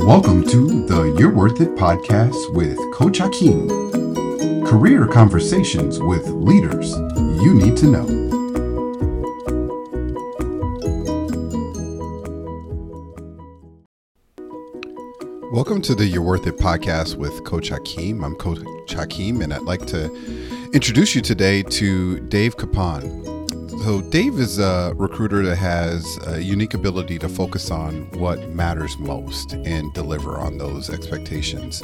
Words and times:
Welcome 0.00 0.44
to 0.48 0.86
the 0.86 1.14
You're 1.18 1.30
Worth 1.32 1.60
It 1.60 1.74
podcast 1.76 2.54
with 2.54 2.78
Coach 2.92 3.18
Hakeem. 3.18 3.68
Career 4.64 5.06
conversations 5.06 6.00
with 6.00 6.26
leaders 6.28 6.92
you 7.42 7.54
need 7.54 7.76
to 7.76 7.86
know. 7.86 8.04
Welcome 15.52 15.82
to 15.82 15.94
the 15.94 16.06
You're 16.06 16.22
Worth 16.22 16.46
It 16.46 16.56
podcast 16.56 17.16
with 17.16 17.44
Coach 17.44 17.68
Hakeem. 17.68 18.24
I'm 18.24 18.34
Coach 18.34 18.60
Hakeem, 18.88 19.42
and 19.42 19.52
I'd 19.52 19.62
like 19.62 19.86
to 19.86 20.12
introduce 20.72 21.14
you 21.14 21.20
today 21.20 21.62
to 21.62 22.18
Dave 22.28 22.56
Kapaun. 22.56 23.31
So, 23.82 24.00
Dave 24.00 24.38
is 24.38 24.60
a 24.60 24.92
recruiter 24.94 25.42
that 25.42 25.56
has 25.56 26.16
a 26.28 26.40
unique 26.40 26.72
ability 26.72 27.18
to 27.18 27.28
focus 27.28 27.68
on 27.72 28.08
what 28.12 28.50
matters 28.50 28.96
most 28.96 29.54
and 29.54 29.92
deliver 29.92 30.38
on 30.38 30.56
those 30.56 30.88
expectations. 30.88 31.82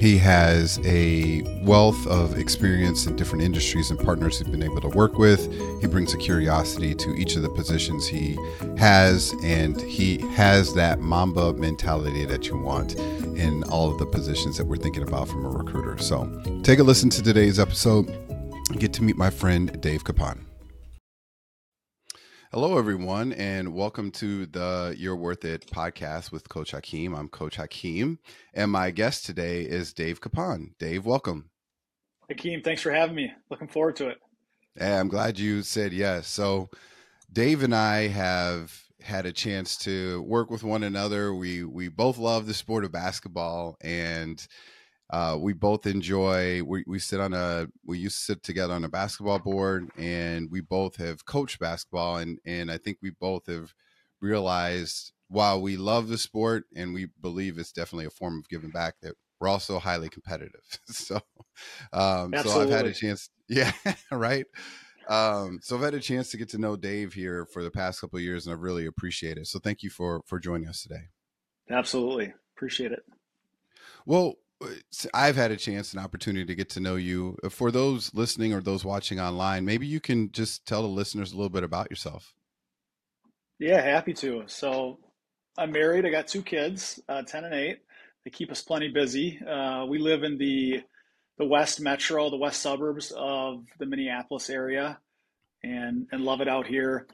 He 0.00 0.18
has 0.18 0.80
a 0.84 1.42
wealth 1.62 2.04
of 2.08 2.36
experience 2.36 3.06
in 3.06 3.14
different 3.14 3.44
industries 3.44 3.88
and 3.92 4.00
partners 4.00 4.38
he's 4.38 4.48
been 4.48 4.64
able 4.64 4.80
to 4.80 4.88
work 4.88 5.16
with. 5.16 5.48
He 5.80 5.86
brings 5.86 6.12
a 6.12 6.16
curiosity 6.16 6.92
to 6.96 7.14
each 7.14 7.36
of 7.36 7.42
the 7.42 7.50
positions 7.50 8.08
he 8.08 8.36
has, 8.76 9.32
and 9.44 9.80
he 9.82 10.18
has 10.32 10.74
that 10.74 10.98
Mamba 10.98 11.52
mentality 11.52 12.24
that 12.24 12.48
you 12.48 12.58
want 12.58 12.96
in 12.96 13.62
all 13.70 13.92
of 13.92 13.98
the 13.98 14.06
positions 14.06 14.56
that 14.56 14.66
we're 14.66 14.76
thinking 14.76 15.04
about 15.04 15.28
from 15.28 15.46
a 15.46 15.50
recruiter. 15.50 15.98
So, 15.98 16.26
take 16.64 16.80
a 16.80 16.82
listen 16.82 17.10
to 17.10 17.22
today's 17.22 17.60
episode. 17.60 18.06
Get 18.76 18.92
to 18.94 19.04
meet 19.04 19.16
my 19.16 19.30
friend 19.30 19.80
Dave 19.80 20.02
Kapaun. 20.02 20.48
Hello, 22.50 22.78
everyone, 22.78 23.34
and 23.34 23.74
welcome 23.74 24.10
to 24.12 24.46
the 24.46 24.94
You're 24.96 25.14
Worth 25.14 25.44
It 25.44 25.66
podcast 25.66 26.32
with 26.32 26.48
Coach 26.48 26.70
Hakeem. 26.70 27.14
I'm 27.14 27.28
Coach 27.28 27.56
Hakeem, 27.56 28.20
and 28.54 28.72
my 28.72 28.90
guest 28.90 29.26
today 29.26 29.64
is 29.64 29.92
Dave 29.92 30.22
Kapaun. 30.22 30.70
Dave, 30.78 31.04
welcome. 31.04 31.50
Hakeem, 32.30 32.62
thanks 32.62 32.80
for 32.80 32.90
having 32.90 33.16
me. 33.16 33.30
Looking 33.50 33.68
forward 33.68 33.96
to 33.96 34.08
it. 34.08 34.18
Hey, 34.74 34.96
I'm 34.96 35.08
glad 35.08 35.38
you 35.38 35.60
said 35.60 35.92
yes. 35.92 36.26
So, 36.26 36.70
Dave 37.30 37.62
and 37.62 37.74
I 37.74 38.08
have 38.08 38.82
had 39.02 39.26
a 39.26 39.32
chance 39.32 39.76
to 39.80 40.22
work 40.22 40.50
with 40.50 40.64
one 40.64 40.82
another. 40.82 41.34
We 41.34 41.64
we 41.64 41.88
both 41.88 42.16
love 42.16 42.46
the 42.46 42.54
sport 42.54 42.82
of 42.82 42.90
basketball, 42.90 43.76
and 43.82 44.44
uh, 45.10 45.36
we 45.40 45.52
both 45.52 45.86
enjoy 45.86 46.62
we, 46.62 46.84
we 46.86 46.98
sit 46.98 47.20
on 47.20 47.32
a 47.32 47.66
we 47.84 47.98
used 47.98 48.16
to 48.18 48.24
sit 48.24 48.42
together 48.42 48.74
on 48.74 48.84
a 48.84 48.88
basketball 48.88 49.38
board 49.38 49.88
and 49.96 50.50
we 50.50 50.60
both 50.60 50.96
have 50.96 51.24
coached 51.24 51.58
basketball 51.58 52.18
and 52.18 52.38
and 52.44 52.70
i 52.70 52.76
think 52.76 52.98
we 53.00 53.10
both 53.10 53.46
have 53.46 53.72
realized 54.20 55.12
while 55.28 55.60
we 55.60 55.76
love 55.76 56.08
the 56.08 56.18
sport 56.18 56.64
and 56.74 56.92
we 56.92 57.08
believe 57.20 57.58
it's 57.58 57.72
definitely 57.72 58.06
a 58.06 58.10
form 58.10 58.38
of 58.38 58.48
giving 58.48 58.70
back 58.70 58.94
that 59.00 59.14
we're 59.40 59.48
also 59.48 59.78
highly 59.78 60.08
competitive. 60.08 60.60
So 60.88 61.20
um 61.92 62.36
so 62.36 62.52
i've 62.52 62.68
had 62.70 62.86
a 62.86 62.92
chance 62.92 63.30
yeah 63.48 63.72
right? 64.12 64.46
Um 65.08 65.58
so 65.62 65.76
i've 65.76 65.82
had 65.82 65.94
a 65.94 66.00
chance 66.00 66.30
to 66.30 66.36
get 66.36 66.48
to 66.50 66.58
know 66.58 66.76
dave 66.76 67.14
here 67.14 67.46
for 67.46 67.62
the 67.64 67.70
past 67.70 68.00
couple 68.00 68.20
years 68.20 68.46
and 68.46 68.54
i 68.54 68.58
really 68.58 68.86
appreciate 68.86 69.38
it. 69.38 69.46
So 69.46 69.58
thank 69.58 69.82
you 69.82 69.90
for 69.90 70.22
for 70.26 70.38
joining 70.38 70.68
us 70.68 70.82
today. 70.82 71.08
Absolutely. 71.70 72.32
Appreciate 72.56 72.92
it. 72.92 73.04
Well 74.06 74.36
I've 75.14 75.36
had 75.36 75.50
a 75.50 75.56
chance, 75.56 75.92
an 75.92 76.00
opportunity 76.00 76.44
to 76.44 76.54
get 76.54 76.70
to 76.70 76.80
know 76.80 76.96
you. 76.96 77.36
Uh, 77.44 77.48
for 77.48 77.70
those 77.70 78.12
listening 78.14 78.52
or 78.52 78.60
those 78.60 78.84
watching 78.84 79.20
online, 79.20 79.64
maybe 79.64 79.86
you 79.86 80.00
can 80.00 80.32
just 80.32 80.66
tell 80.66 80.82
the 80.82 80.88
listeners 80.88 81.32
a 81.32 81.36
little 81.36 81.48
bit 81.48 81.64
about 81.64 81.90
yourself. 81.90 82.34
Yeah, 83.58 83.80
happy 83.80 84.14
to. 84.14 84.44
So 84.46 84.98
I'm 85.56 85.72
married. 85.72 86.06
I 86.06 86.10
got 86.10 86.28
two 86.28 86.42
kids, 86.42 87.00
uh, 87.08 87.22
10 87.22 87.44
and 87.44 87.54
8. 87.54 87.78
They 88.24 88.30
keep 88.30 88.50
us 88.50 88.62
plenty 88.62 88.88
busy. 88.88 89.40
Uh, 89.40 89.86
we 89.86 89.98
live 89.98 90.22
in 90.22 90.38
the 90.38 90.82
the 91.38 91.46
west 91.46 91.80
metro, 91.80 92.30
the 92.30 92.36
west 92.36 92.60
suburbs 92.60 93.12
of 93.16 93.64
the 93.78 93.86
Minneapolis 93.86 94.50
area, 94.50 94.98
and 95.62 96.06
and 96.10 96.24
love 96.24 96.40
it 96.40 96.48
out 96.48 96.66
here. 96.66 97.06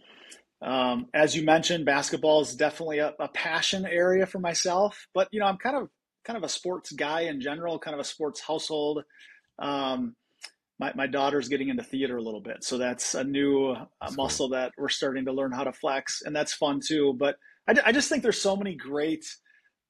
Um, 0.63 1.09
as 1.13 1.37
you 1.37 1.45
mentioned, 1.45 1.85
basketball 1.85 2.41
is 2.41 2.55
definitely 2.55 2.99
a, 3.01 3.13
a 3.21 3.29
passion 3.29 3.85
area 3.85 4.25
for 4.25 4.39
myself. 4.39 5.07
But 5.13 5.29
you 5.31 5.41
know, 5.41 5.47
I'm 5.47 5.59
kind 5.59 5.77
of 5.77 5.89
kind 6.25 6.37
of 6.37 6.43
a 6.43 6.49
sports 6.49 6.93
guy 6.93 7.23
in 7.23 7.41
general, 7.41 7.79
kind 7.79 7.95
of 7.95 8.01
a 8.01 8.05
sports 8.05 8.41
household. 8.41 9.05
Um, 9.59 10.17
my, 10.81 10.93
my 10.97 11.07
daughter's 11.07 11.49
getting 11.49 11.69
into 11.69 11.85
theater 11.85 12.17
a 12.17 12.23
little 12.23 12.41
bit, 12.41 12.65
so 12.65 12.79
that's 12.79 13.15
a 13.15 13.23
new 13.23 13.71
uh, 13.71 14.11
muscle 14.17 14.49
cool. 14.49 14.57
that 14.57 14.73
we're 14.77 14.89
starting 14.89 15.27
to 15.27 15.33
learn 15.33 15.53
how 15.53 15.65
to 15.65 15.73
flex, 15.73 16.23
and 16.25 16.35
that's 16.35 16.53
fun 16.53 16.81
too. 16.85 17.15
But 17.17 17.37
I, 17.69 17.75
I 17.87 17.93
just 17.93 18.09
think 18.09 18.23
there's 18.23 18.41
so 18.41 18.57
many 18.57 18.75
great 18.75 19.25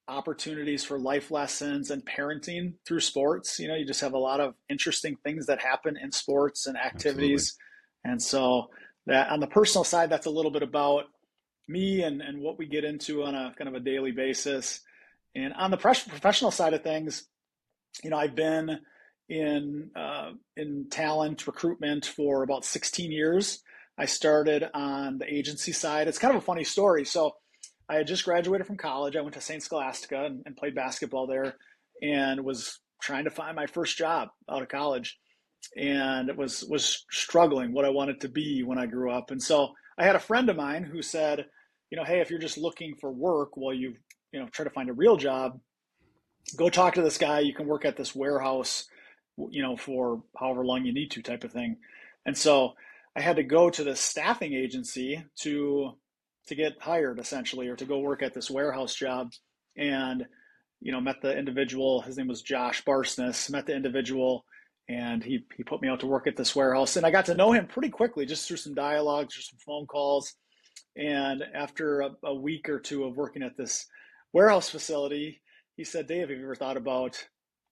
opportunities 0.06 0.84
for 0.84 0.98
life 0.98 1.30
lessons 1.30 1.90
and 1.90 2.04
parenting 2.04 2.74
through 2.86 3.00
sports. 3.00 3.58
You 3.58 3.68
know, 3.68 3.74
you 3.74 3.86
just 3.86 4.02
have 4.02 4.12
a 4.12 4.18
lot 4.18 4.40
of 4.40 4.54
interesting 4.68 5.16
things 5.24 5.46
that 5.46 5.62
happen 5.62 5.96
in 5.96 6.12
sports 6.12 6.66
and 6.66 6.76
activities, 6.76 7.56
Absolutely. 8.04 8.12
and 8.12 8.22
so 8.22 8.70
that 9.06 9.30
on 9.30 9.40
the 9.40 9.46
personal 9.46 9.84
side, 9.84 10.10
that's 10.10 10.26
a 10.26 10.30
little 10.30 10.50
bit 10.50 10.62
about 10.62 11.04
me 11.66 12.02
and 12.02 12.20
and 12.20 12.42
what 12.42 12.58
we 12.58 12.66
get 12.66 12.84
into 12.84 13.22
on 13.22 13.34
a 13.34 13.54
kind 13.56 13.68
of 13.68 13.74
a 13.74 13.80
daily 13.80 14.12
basis. 14.12 14.80
And 15.34 15.52
on 15.54 15.70
the 15.70 15.76
professional 15.76 16.50
side 16.50 16.74
of 16.74 16.82
things, 16.82 17.26
you 18.02 18.10
know, 18.10 18.16
I've 18.16 18.34
been 18.34 18.78
in 19.28 19.90
uh, 19.96 20.32
in 20.56 20.86
talent 20.90 21.46
recruitment 21.46 22.06
for 22.06 22.42
about 22.42 22.64
16 22.64 23.10
years. 23.10 23.60
I 23.96 24.06
started 24.06 24.68
on 24.74 25.18
the 25.18 25.32
agency 25.32 25.72
side. 25.72 26.08
It's 26.08 26.18
kind 26.18 26.34
of 26.34 26.42
a 26.42 26.44
funny 26.44 26.64
story. 26.64 27.04
So 27.04 27.32
I 27.88 27.96
had 27.96 28.06
just 28.06 28.24
graduated 28.24 28.66
from 28.66 28.76
college. 28.76 29.16
I 29.16 29.20
went 29.20 29.34
to 29.34 29.40
St. 29.40 29.62
Scholastica 29.62 30.24
and, 30.24 30.42
and 30.46 30.56
played 30.56 30.74
basketball 30.74 31.26
there, 31.26 31.56
and 32.02 32.44
was 32.44 32.80
trying 33.00 33.24
to 33.24 33.30
find 33.30 33.54
my 33.54 33.66
first 33.66 33.96
job 33.96 34.28
out 34.50 34.62
of 34.62 34.68
college, 34.68 35.18
and 35.76 36.36
was 36.36 36.64
was 36.64 37.04
struggling 37.10 37.72
what 37.72 37.84
I 37.84 37.90
wanted 37.90 38.20
to 38.22 38.28
be 38.28 38.62
when 38.62 38.78
I 38.78 38.86
grew 38.86 39.10
up. 39.10 39.30
And 39.30 39.42
so 39.42 39.72
I 39.98 40.04
had 40.04 40.16
a 40.16 40.20
friend 40.20 40.48
of 40.50 40.56
mine 40.56 40.84
who 40.84 41.02
said, 41.02 41.46
you 41.90 41.96
know, 41.96 42.04
hey, 42.04 42.20
if 42.20 42.30
you're 42.30 42.40
just 42.40 42.58
looking 42.58 42.94
for 43.00 43.12
work 43.12 43.56
while 43.56 43.74
you 43.74 43.94
you 44.34 44.40
know 44.40 44.48
try 44.48 44.64
to 44.64 44.70
find 44.70 44.90
a 44.90 44.92
real 44.92 45.16
job 45.16 45.60
go 46.56 46.68
talk 46.68 46.94
to 46.94 47.02
this 47.02 47.18
guy. 47.18 47.40
You 47.40 47.54
can 47.54 47.66
work 47.66 47.84
at 47.84 47.96
this 47.96 48.14
warehouse 48.14 48.86
you 49.50 49.62
know 49.62 49.76
for 49.76 50.22
however 50.36 50.64
long 50.64 50.84
you 50.84 50.92
need 50.92 51.10
to 51.12 51.22
type 51.22 51.44
of 51.44 51.52
thing. 51.52 51.78
And 52.26 52.36
so 52.36 52.74
i 53.16 53.20
had 53.20 53.36
to 53.36 53.44
go 53.44 53.70
to 53.70 53.84
the 53.84 53.94
staffing 53.94 54.54
agency 54.54 55.24
to 55.40 55.92
to 56.48 56.54
get 56.54 56.80
hired 56.80 57.18
essentially 57.20 57.68
or 57.68 57.76
to 57.76 57.84
go 57.84 58.00
work 58.00 58.22
at 58.22 58.34
this 58.34 58.50
warehouse 58.50 58.94
job. 58.94 59.30
And 59.76 60.26
you 60.80 60.92
know 60.92 61.00
met 61.00 61.22
the 61.22 61.36
individual. 61.36 62.02
His 62.02 62.18
name 62.18 62.28
was 62.28 62.42
josh 62.42 62.84
barsness. 62.84 63.50
Met 63.50 63.66
the 63.66 63.76
individual 63.76 64.44
and 64.86 65.24
he, 65.24 65.46
he 65.56 65.62
put 65.62 65.80
me 65.80 65.88
out 65.88 66.00
to 66.00 66.06
work 66.06 66.26
at 66.26 66.36
this 66.36 66.54
warehouse. 66.54 66.96
And 66.96 67.06
i 67.06 67.10
got 67.10 67.24
to 67.26 67.34
know 67.34 67.52
him 67.52 67.66
pretty 67.66 67.88
quickly 67.88 68.26
just 68.26 68.46
through 68.46 68.58
some 68.58 68.74
dialogues 68.74 69.38
or 69.38 69.40
some 69.40 69.58
phone 69.64 69.86
calls. 69.86 70.34
And 70.96 71.42
after 71.54 72.02
a, 72.02 72.10
a 72.24 72.34
week 72.34 72.68
or 72.68 72.78
two 72.78 73.04
of 73.04 73.16
working 73.16 73.42
at 73.42 73.56
this 73.56 73.86
warehouse 74.34 74.68
facility, 74.68 75.40
he 75.76 75.84
said, 75.84 76.06
Dave, 76.06 76.28
have 76.28 76.38
you 76.38 76.44
ever 76.44 76.54
thought 76.54 76.76
about 76.76 77.24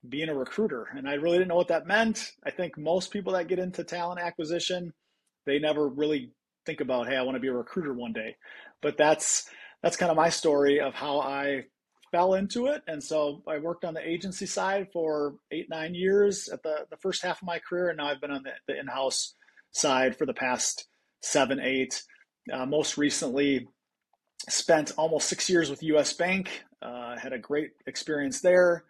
being 0.09 0.31
a 0.31 0.35
recruiter? 0.35 0.89
And 0.97 1.09
I 1.09 1.15
really 1.15 1.37
didn't 1.39 1.49
know 1.49 1.57
what 1.57 1.69
that 1.69 1.87
meant. 1.87 2.33
I 2.47 2.51
think 2.51 2.79
most 2.79 3.11
people 3.11 3.35
that 3.35 3.49
get 3.49 3.59
into 3.59 3.85
talent 3.85 4.21
acquisition, 4.21 4.95
they 5.45 5.59
never 5.59 5.89
really 5.89 6.33
think 6.65 6.81
about, 6.81 7.09
hey, 7.09 7.17
I 7.17 7.23
want 7.23 7.37
to 7.37 7.41
be 7.41 7.49
a 7.49 7.53
recruiter 7.53 7.93
one 7.93 8.13
day. 8.13 8.37
But 8.81 8.97
that's 8.97 9.51
that's 9.83 9.97
kind 9.97 10.11
of 10.11 10.17
my 10.17 10.29
story 10.29 10.81
of 10.81 10.95
how 10.95 11.21
I 11.21 11.65
fell 12.13 12.35
into 12.35 12.67
it. 12.67 12.83
And 12.87 13.03
so 13.03 13.43
I 13.49 13.59
worked 13.59 13.85
on 13.85 13.95
the 13.95 14.09
agency 14.09 14.47
side 14.47 14.89
for 14.93 15.35
eight, 15.51 15.67
nine 15.69 15.95
years 15.95 16.49
at 16.53 16.63
the, 16.63 16.87
the 16.91 16.97
first 16.99 17.23
half 17.23 17.43
of 17.43 17.47
my 17.47 17.59
career. 17.59 17.89
And 17.89 17.99
now 17.99 18.07
I've 18.07 18.21
been 18.21 18.31
on 18.31 18.45
the, 18.45 18.53
the 18.69 18.79
in-house 18.79 19.35
side 19.73 20.17
for 20.17 20.27
the 20.27 20.35
past 20.35 20.87
seven, 21.23 21.59
eight. 21.59 22.03
Uh, 22.53 22.67
most 22.67 22.97
recently, 22.97 23.67
spent 24.49 24.93
almost 24.97 25.29
six 25.29 25.49
years 25.49 25.71
with 25.71 25.83
US 25.83 26.13
Bank, 26.13 26.65
uh, 26.81 27.17
had 27.17 27.33
a 27.33 27.39
great 27.39 27.71
experience 27.87 28.41
there. 28.41 28.85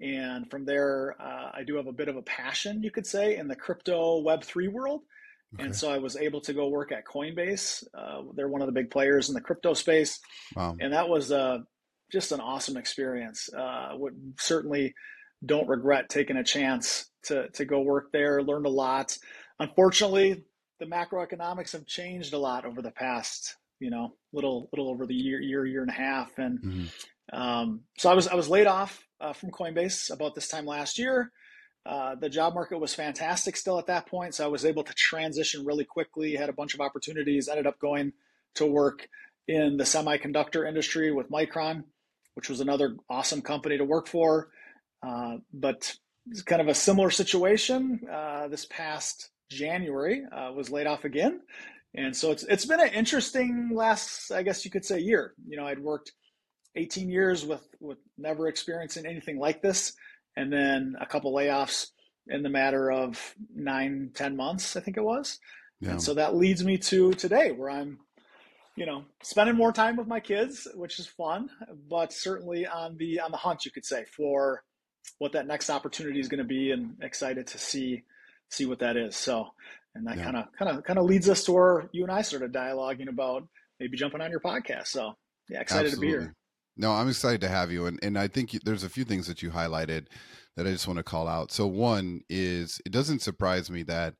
And 0.00 0.50
from 0.50 0.64
there, 0.64 1.14
uh, 1.20 1.50
I 1.54 1.62
do 1.64 1.76
have 1.76 1.86
a 1.86 1.92
bit 1.92 2.08
of 2.08 2.16
a 2.16 2.22
passion, 2.22 2.82
you 2.82 2.90
could 2.90 3.06
say, 3.06 3.36
in 3.36 3.46
the 3.46 3.56
crypto 3.56 4.22
Web3 4.22 4.72
world. 4.72 5.02
Okay. 5.54 5.64
And 5.64 5.76
so 5.76 5.90
I 5.90 5.98
was 5.98 6.16
able 6.16 6.40
to 6.42 6.52
go 6.52 6.68
work 6.68 6.90
at 6.90 7.04
Coinbase. 7.06 7.84
Uh, 7.94 8.22
they're 8.34 8.48
one 8.48 8.60
of 8.60 8.66
the 8.66 8.72
big 8.72 8.90
players 8.90 9.28
in 9.28 9.34
the 9.34 9.40
crypto 9.40 9.74
space. 9.74 10.18
Wow. 10.56 10.76
And 10.80 10.92
that 10.92 11.08
was 11.08 11.30
uh, 11.30 11.58
just 12.10 12.32
an 12.32 12.40
awesome 12.40 12.76
experience. 12.76 13.48
Uh, 13.52 13.90
would 13.94 14.34
certainly 14.40 14.94
don't 15.44 15.68
regret 15.68 16.08
taking 16.08 16.36
a 16.36 16.44
chance 16.44 17.06
to, 17.24 17.48
to 17.50 17.64
go 17.64 17.80
work 17.80 18.10
there, 18.12 18.42
learned 18.42 18.66
a 18.66 18.70
lot. 18.70 19.16
Unfortunately, 19.60 20.44
the 20.80 20.86
macroeconomics 20.86 21.72
have 21.72 21.86
changed 21.86 22.34
a 22.34 22.38
lot 22.38 22.64
over 22.64 22.82
the 22.82 22.90
past 22.90 23.54
you 23.84 23.90
know, 23.90 24.14
little 24.32 24.70
little 24.72 24.88
over 24.88 25.06
the 25.06 25.14
year 25.14 25.40
year 25.42 25.66
year 25.66 25.82
and 25.82 25.90
a 25.90 25.94
half, 25.94 26.38
and 26.38 26.58
mm-hmm. 26.58 27.38
um, 27.38 27.80
so 27.98 28.10
I 28.10 28.14
was 28.14 28.26
I 28.26 28.34
was 28.34 28.48
laid 28.48 28.66
off 28.66 29.06
uh, 29.20 29.34
from 29.34 29.50
Coinbase 29.50 30.10
about 30.10 30.34
this 30.34 30.48
time 30.48 30.64
last 30.64 30.98
year. 30.98 31.30
Uh, 31.84 32.14
the 32.14 32.30
job 32.30 32.54
market 32.54 32.78
was 32.78 32.94
fantastic 32.94 33.58
still 33.58 33.78
at 33.78 33.88
that 33.88 34.06
point, 34.06 34.34
so 34.34 34.42
I 34.42 34.48
was 34.48 34.64
able 34.64 34.84
to 34.84 34.94
transition 34.94 35.66
really 35.66 35.84
quickly. 35.84 36.34
Had 36.34 36.48
a 36.48 36.54
bunch 36.54 36.72
of 36.72 36.80
opportunities. 36.80 37.46
Ended 37.46 37.66
up 37.66 37.78
going 37.78 38.14
to 38.54 38.64
work 38.64 39.06
in 39.46 39.76
the 39.76 39.84
semiconductor 39.84 40.66
industry 40.66 41.12
with 41.12 41.30
Micron, 41.30 41.84
which 42.36 42.48
was 42.48 42.60
another 42.60 42.96
awesome 43.10 43.42
company 43.42 43.76
to 43.76 43.84
work 43.84 44.06
for. 44.06 44.48
Uh, 45.06 45.36
but 45.52 45.94
it's 46.30 46.40
kind 46.40 46.62
of 46.62 46.68
a 46.68 46.74
similar 46.74 47.10
situation. 47.10 48.00
Uh, 48.10 48.48
this 48.48 48.64
past 48.64 49.28
January 49.50 50.24
uh, 50.32 50.52
was 50.52 50.70
laid 50.70 50.86
off 50.86 51.04
again, 51.04 51.42
and 51.94 52.16
so 52.16 52.30
it's 52.30 52.42
it's 52.44 52.66
been 52.66 52.80
an 52.80 52.88
interesting 52.88 53.70
last, 53.74 54.32
I 54.32 54.42
guess 54.42 54.64
you 54.64 54.70
could 54.70 54.84
say, 54.84 54.98
year. 54.98 55.34
You 55.46 55.56
know, 55.56 55.66
I'd 55.66 55.78
worked 55.78 56.12
18 56.76 57.08
years 57.08 57.44
with 57.46 57.66
with 57.80 57.98
never 58.18 58.48
experiencing 58.48 59.06
anything 59.06 59.38
like 59.38 59.62
this, 59.62 59.92
and 60.36 60.52
then 60.52 60.96
a 61.00 61.06
couple 61.06 61.32
layoffs 61.32 61.88
in 62.26 62.42
the 62.42 62.48
matter 62.48 62.90
of 62.90 63.34
nine, 63.54 64.10
ten 64.14 64.36
months, 64.36 64.76
I 64.76 64.80
think 64.80 64.96
it 64.96 65.04
was. 65.04 65.38
Yeah. 65.80 65.92
And 65.92 66.02
so 66.02 66.14
that 66.14 66.34
leads 66.34 66.64
me 66.64 66.78
to 66.78 67.12
today, 67.12 67.52
where 67.52 67.70
I'm, 67.70 67.98
you 68.76 68.86
know, 68.86 69.04
spending 69.22 69.56
more 69.56 69.72
time 69.72 69.96
with 69.96 70.06
my 70.06 70.20
kids, 70.20 70.66
which 70.74 70.98
is 70.98 71.06
fun, 71.06 71.50
but 71.88 72.12
certainly 72.12 72.66
on 72.66 72.96
the 72.96 73.20
on 73.20 73.30
the 73.30 73.36
hunt, 73.36 73.64
you 73.64 73.70
could 73.70 73.84
say, 73.84 74.04
for 74.16 74.64
what 75.18 75.32
that 75.32 75.46
next 75.46 75.70
opportunity 75.70 76.18
is 76.18 76.28
going 76.28 76.38
to 76.38 76.44
be, 76.44 76.70
and 76.70 76.96
excited 77.02 77.46
to 77.48 77.58
see 77.58 78.02
see 78.50 78.66
what 78.66 78.78
that 78.80 78.96
is. 78.96 79.16
So, 79.16 79.48
and 79.94 80.06
that 80.06 80.18
kind 80.18 80.36
of 80.36 80.46
kind 80.58 80.76
of 80.76 80.84
kind 80.84 80.98
of 80.98 81.04
leads 81.04 81.28
us 81.28 81.44
to 81.44 81.52
where 81.52 81.88
you 81.92 82.02
and 82.02 82.12
I 82.12 82.22
started 82.22 82.52
dialoguing 82.52 83.08
about 83.08 83.46
maybe 83.78 83.96
jumping 83.96 84.20
on 84.20 84.30
your 84.30 84.40
podcast. 84.40 84.88
So, 84.88 85.14
yeah, 85.48 85.60
excited 85.60 85.92
Absolutely. 85.92 86.12
to 86.12 86.18
be 86.18 86.24
here. 86.24 86.34
No, 86.76 86.92
I'm 86.92 87.08
excited 87.08 87.40
to 87.42 87.48
have 87.48 87.70
you, 87.70 87.86
and 87.86 87.98
and 88.02 88.18
I 88.18 88.28
think 88.28 88.50
there's 88.64 88.84
a 88.84 88.88
few 88.88 89.04
things 89.04 89.26
that 89.26 89.42
you 89.42 89.50
highlighted 89.50 90.06
that 90.56 90.66
I 90.66 90.70
just 90.70 90.86
want 90.86 90.98
to 90.98 91.04
call 91.04 91.28
out. 91.28 91.52
So 91.52 91.66
one 91.66 92.20
is 92.28 92.80
it 92.84 92.92
doesn't 92.92 93.22
surprise 93.22 93.70
me 93.70 93.82
that 93.84 94.14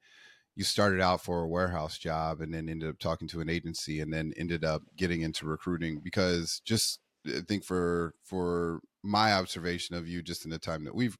you 0.56 0.64
started 0.64 1.00
out 1.00 1.20
for 1.20 1.42
a 1.42 1.48
warehouse 1.48 1.98
job 1.98 2.40
and 2.40 2.54
then 2.54 2.68
ended 2.68 2.88
up 2.88 2.98
talking 2.98 3.26
to 3.28 3.40
an 3.40 3.50
agency 3.50 4.00
and 4.00 4.12
then 4.12 4.32
ended 4.36 4.64
up 4.64 4.82
getting 4.96 5.22
into 5.22 5.46
recruiting 5.46 6.00
because 6.02 6.60
just 6.64 7.00
I 7.26 7.40
think 7.46 7.64
for 7.64 8.14
for 8.24 8.80
my 9.02 9.32
observation 9.32 9.96
of 9.96 10.08
you 10.08 10.22
just 10.22 10.44
in 10.44 10.50
the 10.50 10.58
time 10.58 10.84
that 10.84 10.94
we've 10.94 11.16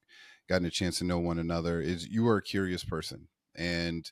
gotten 0.49 0.67
a 0.67 0.71
chance 0.71 0.99
to 0.99 1.05
know 1.05 1.19
one 1.19 1.39
another 1.39 1.81
is 1.81 2.07
you 2.07 2.29
are 2.29 2.37
a 2.37 2.43
curious 2.43 2.85
person 2.85 3.29
and 3.57 4.11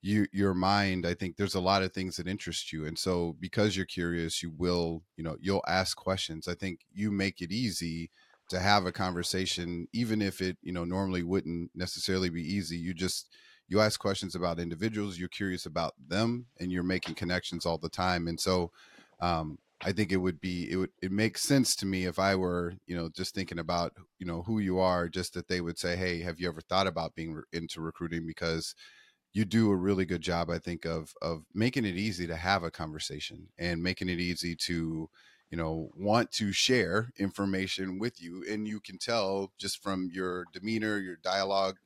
you 0.00 0.26
your 0.32 0.54
mind 0.54 1.04
i 1.06 1.12
think 1.12 1.36
there's 1.36 1.56
a 1.56 1.60
lot 1.60 1.82
of 1.82 1.92
things 1.92 2.16
that 2.16 2.28
interest 2.28 2.72
you 2.72 2.86
and 2.86 2.96
so 2.96 3.34
because 3.40 3.76
you're 3.76 3.84
curious 3.86 4.42
you 4.42 4.50
will 4.56 5.02
you 5.16 5.24
know 5.24 5.36
you'll 5.40 5.64
ask 5.66 5.96
questions. 5.96 6.48
I 6.48 6.54
think 6.54 6.80
you 6.92 7.10
make 7.10 7.40
it 7.40 7.52
easy 7.52 8.10
to 8.48 8.58
have 8.58 8.86
a 8.86 8.92
conversation 8.92 9.86
even 9.92 10.22
if 10.22 10.40
it 10.40 10.56
you 10.62 10.72
know 10.72 10.84
normally 10.84 11.22
wouldn't 11.22 11.70
necessarily 11.74 12.30
be 12.30 12.42
easy. 12.42 12.76
You 12.76 12.94
just 12.94 13.28
you 13.68 13.80
ask 13.80 14.00
questions 14.00 14.34
about 14.34 14.58
individuals 14.58 15.18
you're 15.18 15.28
curious 15.28 15.66
about 15.66 15.94
them 16.08 16.46
and 16.58 16.72
you're 16.72 16.82
making 16.82 17.14
connections 17.14 17.66
all 17.66 17.78
the 17.78 17.88
time 17.88 18.26
and 18.26 18.40
so 18.40 18.70
um, 19.20 19.58
i 19.84 19.92
think 19.92 20.10
it 20.10 20.16
would 20.16 20.40
be 20.40 20.70
it 20.70 20.76
would 20.76 20.90
it 21.02 21.12
makes 21.12 21.42
sense 21.42 21.76
to 21.76 21.84
me 21.84 22.06
if 22.06 22.18
i 22.18 22.34
were 22.34 22.72
you 22.86 22.96
know 22.96 23.10
just 23.14 23.34
thinking 23.34 23.58
about 23.58 23.92
you 24.18 24.26
know 24.26 24.42
who 24.42 24.58
you 24.58 24.78
are 24.78 25.06
just 25.08 25.34
that 25.34 25.48
they 25.48 25.60
would 25.60 25.78
say 25.78 25.96
hey 25.96 26.22
have 26.22 26.40
you 26.40 26.48
ever 26.48 26.62
thought 26.62 26.86
about 26.86 27.14
being 27.14 27.34
re- 27.34 27.42
into 27.52 27.82
recruiting? 27.82 28.26
because 28.26 28.74
you 29.32 29.44
do 29.44 29.70
a 29.70 29.76
really 29.76 30.04
good 30.04 30.20
job 30.20 30.50
i 30.50 30.58
think 30.58 30.84
of 30.84 31.12
of 31.22 31.44
making 31.54 31.84
it 31.84 31.96
easy 31.96 32.26
to 32.26 32.36
have 32.36 32.62
a 32.62 32.70
conversation 32.70 33.48
and 33.58 33.82
making 33.82 34.08
it 34.08 34.20
easy 34.20 34.54
to 34.54 35.08
you 35.50 35.56
know 35.56 35.90
want 35.96 36.30
to 36.32 36.52
share 36.52 37.10
information 37.18 37.98
with 37.98 38.20
you 38.20 38.44
and 38.50 38.66
you 38.66 38.80
can 38.80 38.98
tell 38.98 39.52
just 39.58 39.82
from 39.82 40.10
your 40.12 40.44
demeanor 40.52 40.98
your 40.98 41.16
dialogue 41.22 41.76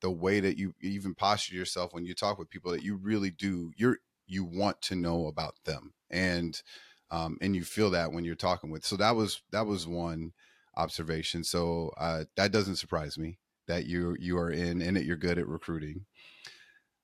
the 0.00 0.10
way 0.10 0.40
that 0.40 0.58
you 0.58 0.74
even 0.80 1.14
posture 1.14 1.54
yourself 1.54 1.92
when 1.92 2.04
you 2.04 2.14
talk 2.14 2.38
with 2.38 2.50
people 2.50 2.72
that 2.72 2.82
you 2.82 2.96
really 2.96 3.30
do 3.30 3.70
you're 3.76 3.98
you 4.26 4.44
want 4.44 4.80
to 4.82 4.94
know 4.94 5.26
about 5.26 5.54
them 5.64 5.92
and 6.10 6.62
um, 7.10 7.36
and 7.42 7.54
you 7.54 7.62
feel 7.62 7.90
that 7.90 8.10
when 8.12 8.24
you're 8.24 8.34
talking 8.34 8.70
with 8.70 8.84
so 8.84 8.96
that 8.96 9.14
was 9.14 9.42
that 9.50 9.66
was 9.66 9.86
one 9.86 10.32
observation 10.76 11.44
so 11.44 11.90
uh, 11.98 12.24
that 12.36 12.52
doesn't 12.52 12.76
surprise 12.76 13.18
me 13.18 13.38
that 13.68 13.86
you 13.86 14.16
you 14.18 14.38
are 14.38 14.50
in 14.50 14.80
and 14.80 14.96
that 14.96 15.04
you're 15.04 15.16
good 15.16 15.38
at 15.38 15.46
recruiting 15.46 16.06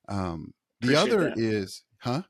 um, 0.09 0.53
the 0.81 0.93
Appreciate 0.93 1.13
other 1.13 1.29
that. 1.29 1.37
is, 1.37 1.83
huh? 1.99 2.23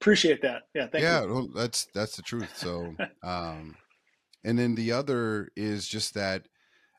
Appreciate 0.00 0.42
that. 0.42 0.62
Yeah. 0.74 0.86
Thank 0.86 1.02
yeah. 1.02 1.22
You. 1.22 1.32
Well, 1.32 1.48
that's 1.54 1.86
that's 1.94 2.16
the 2.16 2.22
truth. 2.22 2.56
So, 2.56 2.94
um, 3.22 3.76
and 4.44 4.58
then 4.58 4.74
the 4.74 4.92
other 4.92 5.50
is 5.56 5.88
just 5.88 6.14
that 6.14 6.46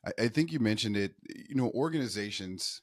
I, 0.06 0.24
I 0.24 0.28
think 0.28 0.52
you 0.52 0.60
mentioned 0.60 0.98
it. 0.98 1.14
You 1.50 1.56
know, 1.56 1.72
organizations. 1.74 2.82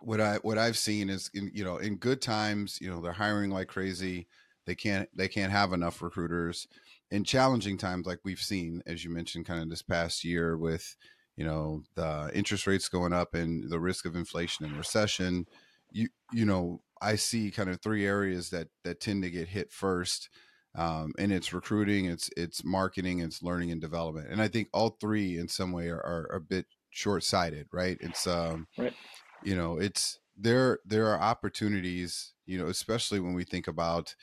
What 0.00 0.20
I 0.20 0.36
what 0.42 0.58
I've 0.58 0.76
seen 0.76 1.08
is, 1.08 1.30
in, 1.32 1.50
you 1.54 1.64
know, 1.64 1.78
in 1.78 1.96
good 1.96 2.20
times, 2.20 2.78
you 2.80 2.90
know, 2.90 3.00
they're 3.00 3.12
hiring 3.12 3.50
like 3.50 3.68
crazy. 3.68 4.26
They 4.66 4.74
can't 4.74 5.08
they 5.16 5.28
can't 5.28 5.52
have 5.52 5.72
enough 5.72 6.02
recruiters. 6.02 6.66
In 7.12 7.22
challenging 7.22 7.78
times, 7.78 8.06
like 8.06 8.18
we've 8.24 8.40
seen, 8.40 8.82
as 8.84 9.04
you 9.04 9.10
mentioned, 9.10 9.46
kind 9.46 9.62
of 9.62 9.70
this 9.70 9.82
past 9.82 10.24
year 10.24 10.58
with 10.58 10.96
you 11.36 11.44
know 11.44 11.82
the 11.94 12.30
interest 12.34 12.66
rates 12.66 12.88
going 12.88 13.12
up 13.12 13.34
and 13.34 13.70
the 13.70 13.78
risk 13.78 14.04
of 14.04 14.16
inflation 14.16 14.66
and 14.66 14.76
recession 14.76 15.46
you 15.96 16.08
you 16.32 16.44
know 16.44 16.82
I 17.00 17.16
see 17.16 17.50
kind 17.50 17.70
of 17.70 17.80
three 17.80 18.06
areas 18.06 18.50
that 18.50 18.68
that 18.84 19.00
tend 19.00 19.22
to 19.22 19.30
get 19.30 19.48
hit 19.48 19.72
first. 19.72 20.28
Um, 20.74 21.14
and 21.18 21.32
it's 21.32 21.54
recruiting, 21.54 22.04
it's 22.04 22.28
it's 22.36 22.62
marketing, 22.62 23.20
it's 23.20 23.42
learning 23.42 23.72
and 23.72 23.80
development, 23.80 24.28
and 24.30 24.42
I 24.42 24.48
think 24.48 24.68
all 24.74 24.98
three 25.00 25.38
in 25.38 25.48
some 25.48 25.72
way 25.72 25.88
are, 25.88 25.96
are 26.04 26.36
a 26.36 26.40
bit 26.40 26.66
short 26.90 27.24
sighted, 27.24 27.66
right? 27.72 27.96
It's 28.00 28.26
um, 28.26 28.66
right. 28.76 28.92
you 29.42 29.56
know, 29.56 29.78
it's 29.78 30.18
there 30.36 30.80
there 30.84 31.06
are 31.06 31.18
opportunities, 31.18 32.34
you 32.44 32.58
know, 32.58 32.66
especially 32.66 33.20
when 33.20 33.32
we 33.32 33.44
think 33.44 33.68
about, 33.68 34.14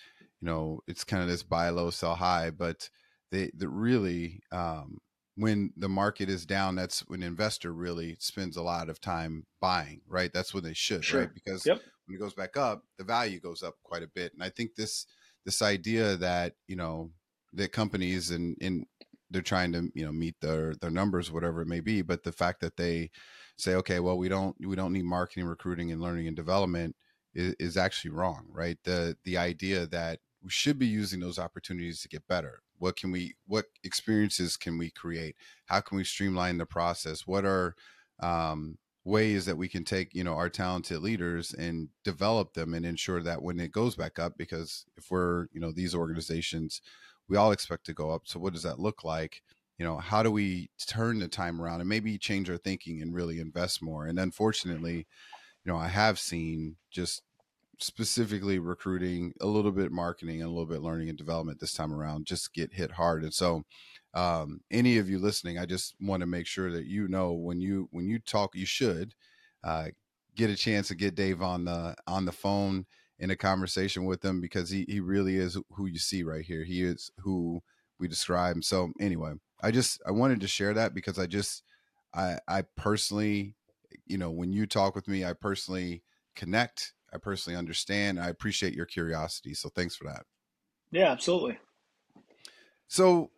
you 0.41 0.47
know, 0.47 0.81
it's 0.87 1.03
kind 1.03 1.23
of 1.23 1.29
this 1.29 1.41
buy 1.41 1.69
low, 1.69 1.89
sell 1.89 2.15
high, 2.15 2.51
but 2.51 2.87
they 3.31 3.49
that 3.57 3.69
really 3.69 4.41
um, 4.51 4.99
when 5.35 5.73
the 5.75 5.89
market 5.89 6.29
is 6.29 6.45
down, 6.45 6.75
that's 6.75 7.01
when 7.07 7.23
investor 7.23 7.73
really 7.73 8.15
spends 8.19 8.55
a 8.55 8.61
lot 8.61 8.89
of 8.89 9.01
time 9.01 9.45
buying, 9.59 10.01
right? 10.07 10.31
That's 10.31 10.53
when 10.53 10.63
they 10.63 10.73
should, 10.73 11.03
sure. 11.03 11.21
right? 11.21 11.33
Because 11.33 11.65
yep. 11.65 11.81
when 12.05 12.15
it 12.15 12.19
goes 12.19 12.33
back 12.33 12.55
up, 12.55 12.83
the 12.97 13.03
value 13.03 13.39
goes 13.39 13.63
up 13.63 13.75
quite 13.83 14.03
a 14.03 14.07
bit. 14.07 14.33
And 14.33 14.43
I 14.43 14.49
think 14.49 14.75
this 14.75 15.05
this 15.45 15.61
idea 15.61 16.15
that, 16.17 16.53
you 16.67 16.75
know, 16.75 17.11
that 17.53 17.71
companies 17.71 18.31
and 18.31 18.55
in 18.61 18.85
they're 19.29 19.41
trying 19.41 19.71
to, 19.73 19.89
you 19.95 20.05
know, 20.05 20.11
meet 20.11 20.35
their 20.41 20.75
their 20.75 20.91
numbers, 20.91 21.31
whatever 21.31 21.61
it 21.61 21.67
may 21.67 21.79
be, 21.79 22.03
but 22.03 22.23
the 22.23 22.31
fact 22.31 22.61
that 22.61 22.77
they 22.77 23.09
say, 23.57 23.75
okay, 23.75 23.99
well, 23.99 24.17
we 24.17 24.29
don't 24.29 24.55
we 24.65 24.75
don't 24.75 24.93
need 24.93 25.05
marketing, 25.05 25.45
recruiting, 25.45 25.91
and 25.91 26.01
learning 26.01 26.27
and 26.27 26.35
development 26.35 26.95
is, 27.33 27.55
is 27.59 27.77
actually 27.77 28.11
wrong, 28.11 28.45
right? 28.51 28.77
The 28.83 29.17
the 29.23 29.37
idea 29.37 29.87
that 29.87 30.19
we 30.43 30.51
should 30.51 30.77
be 30.77 30.85
using 30.85 31.19
those 31.19 31.39
opportunities 31.39 32.01
to 32.01 32.09
get 32.09 32.27
better 32.27 32.61
what 32.83 32.97
can 32.97 33.11
we 33.11 33.33
what 33.47 33.65
experiences 33.85 34.57
can 34.57 34.77
we 34.77 34.89
create? 34.89 35.37
How 35.67 35.79
can 35.79 35.95
we 35.95 36.03
streamline 36.03 36.57
the 36.57 36.65
process? 36.65 37.25
What 37.25 37.45
are 37.45 37.75
um, 38.19 38.77
ways 39.05 39.45
that 39.45 39.55
we 39.57 39.69
can 39.69 39.85
take 39.85 40.13
you 40.13 40.23
know 40.23 40.33
our 40.33 40.49
talented 40.49 40.99
leaders 40.99 41.53
and 41.53 41.87
develop 42.03 42.53
them 42.53 42.73
and 42.73 42.85
ensure 42.85 43.23
that 43.23 43.41
when 43.41 43.57
it 43.57 43.71
goes 43.71 43.95
back 43.95 44.19
up 44.19 44.33
because 44.37 44.85
if 44.97 45.09
we're 45.09 45.47
you 45.53 45.61
know 45.61 45.71
these 45.71 45.95
organizations 45.95 46.81
we 47.29 47.37
all 47.37 47.53
expect 47.53 47.85
to 47.85 47.93
go 47.93 48.11
up. 48.11 48.23
So 48.25 48.37
what 48.37 48.51
does 48.51 48.63
that 48.63 48.79
look 48.79 49.05
like? 49.05 49.41
You 49.77 49.85
know 49.85 49.97
how 49.97 50.21
do 50.21 50.29
we 50.29 50.69
turn 50.85 51.19
the 51.19 51.29
time 51.29 51.61
around 51.61 51.79
and 51.79 51.87
maybe 51.87 52.17
change 52.17 52.49
our 52.49 52.57
thinking 52.57 53.01
and 53.01 53.15
really 53.15 53.39
invest 53.39 53.81
more? 53.81 54.07
And 54.07 54.19
unfortunately 54.19 55.07
you 55.65 55.71
know 55.71 55.77
i 55.77 55.87
have 55.87 56.19
seen 56.19 56.75
just 56.91 57.21
specifically 57.83 58.59
recruiting, 58.59 59.33
a 59.41 59.45
little 59.45 59.71
bit 59.71 59.91
marketing, 59.91 60.41
and 60.41 60.49
a 60.49 60.51
little 60.51 60.65
bit 60.65 60.81
learning 60.81 61.09
and 61.09 61.17
development 61.17 61.59
this 61.59 61.73
time 61.73 61.93
around 61.93 62.25
just 62.25 62.53
get 62.53 62.73
hit 62.73 62.91
hard. 62.91 63.23
And 63.23 63.33
so, 63.33 63.63
um, 64.13 64.61
any 64.71 64.97
of 64.97 65.09
you 65.09 65.19
listening, 65.19 65.57
I 65.57 65.65
just 65.65 65.95
want 65.99 66.21
to 66.21 66.27
make 66.27 66.47
sure 66.47 66.71
that 66.71 66.85
you 66.85 67.07
know 67.07 67.33
when 67.33 67.59
you 67.61 67.87
when 67.91 68.07
you 68.07 68.19
talk, 68.19 68.55
you 68.55 68.65
should 68.65 69.15
uh, 69.63 69.87
get 70.35 70.49
a 70.49 70.55
chance 70.55 70.87
to 70.89 70.95
get 70.95 71.15
Dave 71.15 71.41
on 71.41 71.65
the 71.65 71.95
on 72.07 72.25
the 72.25 72.31
phone 72.31 72.85
in 73.19 73.29
a 73.29 73.35
conversation 73.35 74.05
with 74.05 74.23
him 74.23 74.41
because 74.41 74.69
he 74.69 74.85
he 74.87 74.99
really 74.99 75.37
is 75.37 75.57
who 75.71 75.85
you 75.85 75.99
see 75.99 76.23
right 76.23 76.45
here. 76.45 76.63
He 76.63 76.83
is 76.83 77.11
who 77.19 77.61
we 77.99 78.07
describe. 78.07 78.63
So 78.63 78.91
anyway, 78.99 79.33
I 79.61 79.71
just 79.71 80.01
I 80.05 80.11
wanted 80.11 80.41
to 80.41 80.47
share 80.47 80.73
that 80.73 80.93
because 80.93 81.17
I 81.17 81.25
just 81.25 81.63
I 82.13 82.37
I 82.47 82.63
personally, 82.75 83.55
you 84.05 84.17
know, 84.17 84.31
when 84.31 84.51
you 84.53 84.65
talk 84.65 84.95
with 84.95 85.07
me, 85.07 85.25
I 85.25 85.33
personally 85.33 86.03
connect 86.35 86.93
I 87.13 87.17
personally 87.17 87.57
understand. 87.57 88.19
I 88.19 88.29
appreciate 88.29 88.73
your 88.73 88.85
curiosity. 88.85 89.53
So 89.53 89.69
thanks 89.69 89.95
for 89.95 90.05
that. 90.05 90.23
Yeah, 90.91 91.11
absolutely. 91.11 91.57
So, 92.87 93.31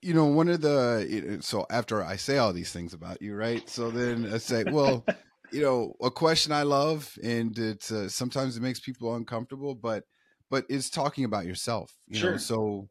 you 0.00 0.14
know, 0.14 0.26
one 0.26 0.48
of 0.48 0.60
the, 0.60 1.38
so 1.40 1.66
after 1.70 2.02
I 2.02 2.16
say 2.16 2.38
all 2.38 2.52
these 2.52 2.72
things 2.72 2.94
about 2.94 3.22
you, 3.22 3.34
right? 3.34 3.68
So 3.68 3.90
then 3.90 4.32
I 4.32 4.38
say, 4.38 4.64
well, 4.64 5.04
you 5.52 5.62
know, 5.62 5.94
a 6.02 6.10
question 6.10 6.52
I 6.52 6.62
love 6.62 7.12
and 7.22 7.56
it 7.58 7.90
uh, 7.90 8.08
sometimes 8.08 8.56
it 8.56 8.62
makes 8.62 8.80
people 8.80 9.14
uncomfortable, 9.14 9.74
but, 9.74 10.04
but 10.50 10.64
is 10.68 10.90
talking 10.90 11.24
about 11.24 11.46
yourself, 11.46 11.94
you 12.08 12.18
sure. 12.18 12.32
know? 12.32 12.36
So 12.38 12.88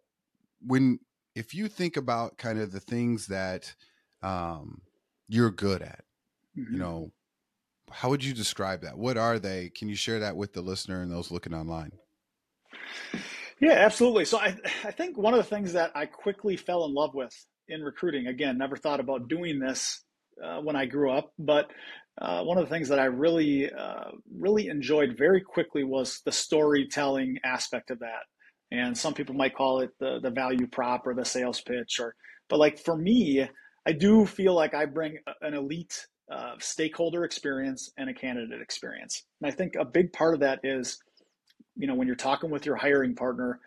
when, 0.65 0.99
if 1.35 1.53
you 1.53 1.67
think 1.67 1.97
about 1.97 2.37
kind 2.37 2.59
of 2.59 2.71
the 2.71 2.79
things 2.79 3.27
that 3.27 3.73
um, 4.21 4.81
you're 5.27 5.51
good 5.51 5.81
at, 5.81 6.03
mm-hmm. 6.57 6.73
you 6.73 6.79
know, 6.79 7.11
how 7.91 8.09
would 8.09 8.23
you 8.23 8.33
describe 8.33 8.81
that? 8.81 8.97
What 8.97 9.17
are 9.17 9.39
they? 9.39 9.69
Can 9.69 9.89
you 9.89 9.95
share 9.95 10.19
that 10.19 10.35
with 10.35 10.53
the 10.53 10.61
listener 10.61 11.01
and 11.01 11.11
those 11.11 11.31
looking 11.31 11.53
online? 11.53 11.91
Yeah, 13.59 13.73
absolutely. 13.73 14.25
So 14.25 14.39
I, 14.39 14.55
I 14.83 14.91
think 14.91 15.17
one 15.17 15.33
of 15.33 15.37
the 15.37 15.55
things 15.55 15.73
that 15.73 15.91
I 15.95 16.07
quickly 16.07 16.57
fell 16.57 16.85
in 16.85 16.93
love 16.93 17.13
with 17.13 17.33
in 17.67 17.81
recruiting. 17.81 18.27
Again, 18.27 18.57
never 18.57 18.75
thought 18.75 18.99
about 18.99 19.27
doing 19.27 19.59
this 19.59 20.03
uh, 20.43 20.59
when 20.59 20.75
I 20.75 20.85
grew 20.85 21.11
up, 21.11 21.31
but 21.37 21.69
uh, 22.19 22.43
one 22.43 22.57
of 22.57 22.65
the 22.65 22.69
things 22.69 22.89
that 22.89 22.99
I 22.99 23.05
really, 23.05 23.71
uh, 23.71 24.11
really 24.35 24.67
enjoyed 24.67 25.15
very 25.17 25.41
quickly 25.41 25.83
was 25.83 26.21
the 26.25 26.31
storytelling 26.31 27.37
aspect 27.43 27.91
of 27.91 27.99
that. 27.99 28.23
And 28.71 28.97
some 28.97 29.13
people 29.13 29.35
might 29.35 29.55
call 29.55 29.81
it 29.81 29.91
the 29.99 30.19
the 30.21 30.31
value 30.31 30.65
prop 30.65 31.05
or 31.05 31.13
the 31.13 31.25
sales 31.25 31.61
pitch, 31.61 31.99
or 31.99 32.15
but 32.49 32.57
like 32.57 32.79
for 32.79 32.95
me, 32.95 33.47
I 33.85 33.91
do 33.91 34.25
feel 34.25 34.53
like 34.53 34.73
I 34.73 34.85
bring 34.85 35.17
an 35.41 35.53
elite 35.53 36.07
uh, 36.31 36.53
stakeholder 36.59 37.23
experience 37.23 37.91
and 37.97 38.09
a 38.09 38.13
candidate 38.13 38.61
experience. 38.61 39.23
And 39.41 39.51
I 39.51 39.55
think 39.55 39.75
a 39.75 39.85
big 39.85 40.13
part 40.13 40.33
of 40.33 40.39
that 40.39 40.59
is, 40.63 40.97
you 41.75 41.87
know, 41.87 41.95
when 41.95 42.07
you're 42.07 42.15
talking 42.15 42.49
with 42.49 42.65
your 42.65 42.77
hiring 42.77 43.15
partner, 43.15 43.59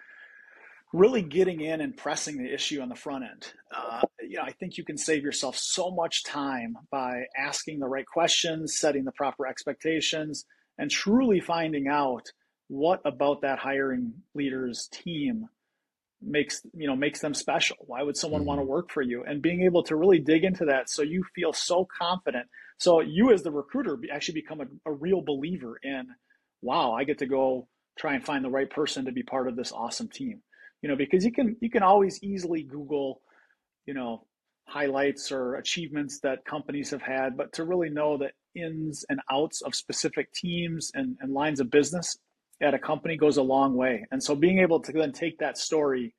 really 0.92 1.22
getting 1.22 1.60
in 1.60 1.80
and 1.80 1.96
pressing 1.96 2.38
the 2.38 2.54
issue 2.54 2.80
on 2.80 2.88
the 2.88 2.94
front 2.94 3.24
end. 3.24 3.52
Uh, 3.76 4.00
you 4.22 4.36
know, 4.36 4.44
I 4.44 4.52
think 4.52 4.78
you 4.78 4.84
can 4.84 4.96
save 4.96 5.24
yourself 5.24 5.56
so 5.56 5.90
much 5.90 6.24
time 6.24 6.76
by 6.90 7.24
asking 7.36 7.80
the 7.80 7.88
right 7.88 8.06
questions, 8.06 8.78
setting 8.78 9.04
the 9.04 9.12
proper 9.12 9.46
expectations, 9.46 10.46
and 10.78 10.90
truly 10.90 11.40
finding 11.40 11.88
out 11.88 12.22
what 12.68 13.00
about 13.04 13.42
that 13.42 13.58
hiring 13.58 14.14
leader's 14.34 14.88
team 14.90 15.48
makes 16.24 16.62
you 16.74 16.86
know 16.86 16.96
makes 16.96 17.20
them 17.20 17.34
special. 17.34 17.76
Why 17.80 18.02
would 18.02 18.16
someone 18.16 18.42
mm-hmm. 18.42 18.48
want 18.48 18.60
to 18.60 18.64
work 18.64 18.90
for 18.90 19.02
you? 19.02 19.24
And 19.24 19.42
being 19.42 19.62
able 19.62 19.82
to 19.84 19.96
really 19.96 20.18
dig 20.18 20.44
into 20.44 20.66
that 20.66 20.90
so 20.90 21.02
you 21.02 21.24
feel 21.34 21.52
so 21.52 21.86
confident. 21.98 22.46
So 22.78 23.00
you 23.00 23.32
as 23.32 23.42
the 23.42 23.52
recruiter 23.52 23.98
actually 24.12 24.34
become 24.34 24.60
a, 24.60 24.90
a 24.90 24.92
real 24.92 25.22
believer 25.22 25.78
in 25.82 26.06
wow 26.62 26.92
i 26.92 27.04
get 27.04 27.18
to 27.18 27.26
go 27.26 27.68
try 27.98 28.14
and 28.14 28.24
find 28.24 28.44
the 28.44 28.50
right 28.50 28.70
person 28.70 29.04
to 29.04 29.12
be 29.12 29.22
part 29.22 29.46
of 29.46 29.54
this 29.54 29.70
awesome 29.70 30.08
team. 30.08 30.40
You 30.82 30.88
know 30.88 30.96
because 30.96 31.24
you 31.24 31.32
can 31.32 31.56
you 31.60 31.70
can 31.70 31.82
always 31.82 32.22
easily 32.22 32.62
google 32.62 33.22
you 33.86 33.94
know 33.94 34.26
highlights 34.66 35.30
or 35.30 35.56
achievements 35.56 36.20
that 36.20 36.44
companies 36.44 36.90
have 36.90 37.02
had 37.02 37.36
but 37.36 37.52
to 37.54 37.64
really 37.64 37.90
know 37.90 38.16
the 38.16 38.30
ins 38.54 39.04
and 39.08 39.20
outs 39.30 39.62
of 39.62 39.74
specific 39.74 40.32
teams 40.32 40.90
and, 40.94 41.16
and 41.20 41.32
lines 41.32 41.60
of 41.60 41.70
business 41.70 42.16
at 42.64 42.74
a 42.74 42.78
company 42.78 43.16
goes 43.16 43.36
a 43.36 43.42
long 43.42 43.74
way 43.74 44.04
and 44.10 44.22
so 44.22 44.34
being 44.34 44.58
able 44.58 44.80
to 44.80 44.92
then 44.92 45.12
take 45.12 45.38
that 45.38 45.58
story 45.58 46.14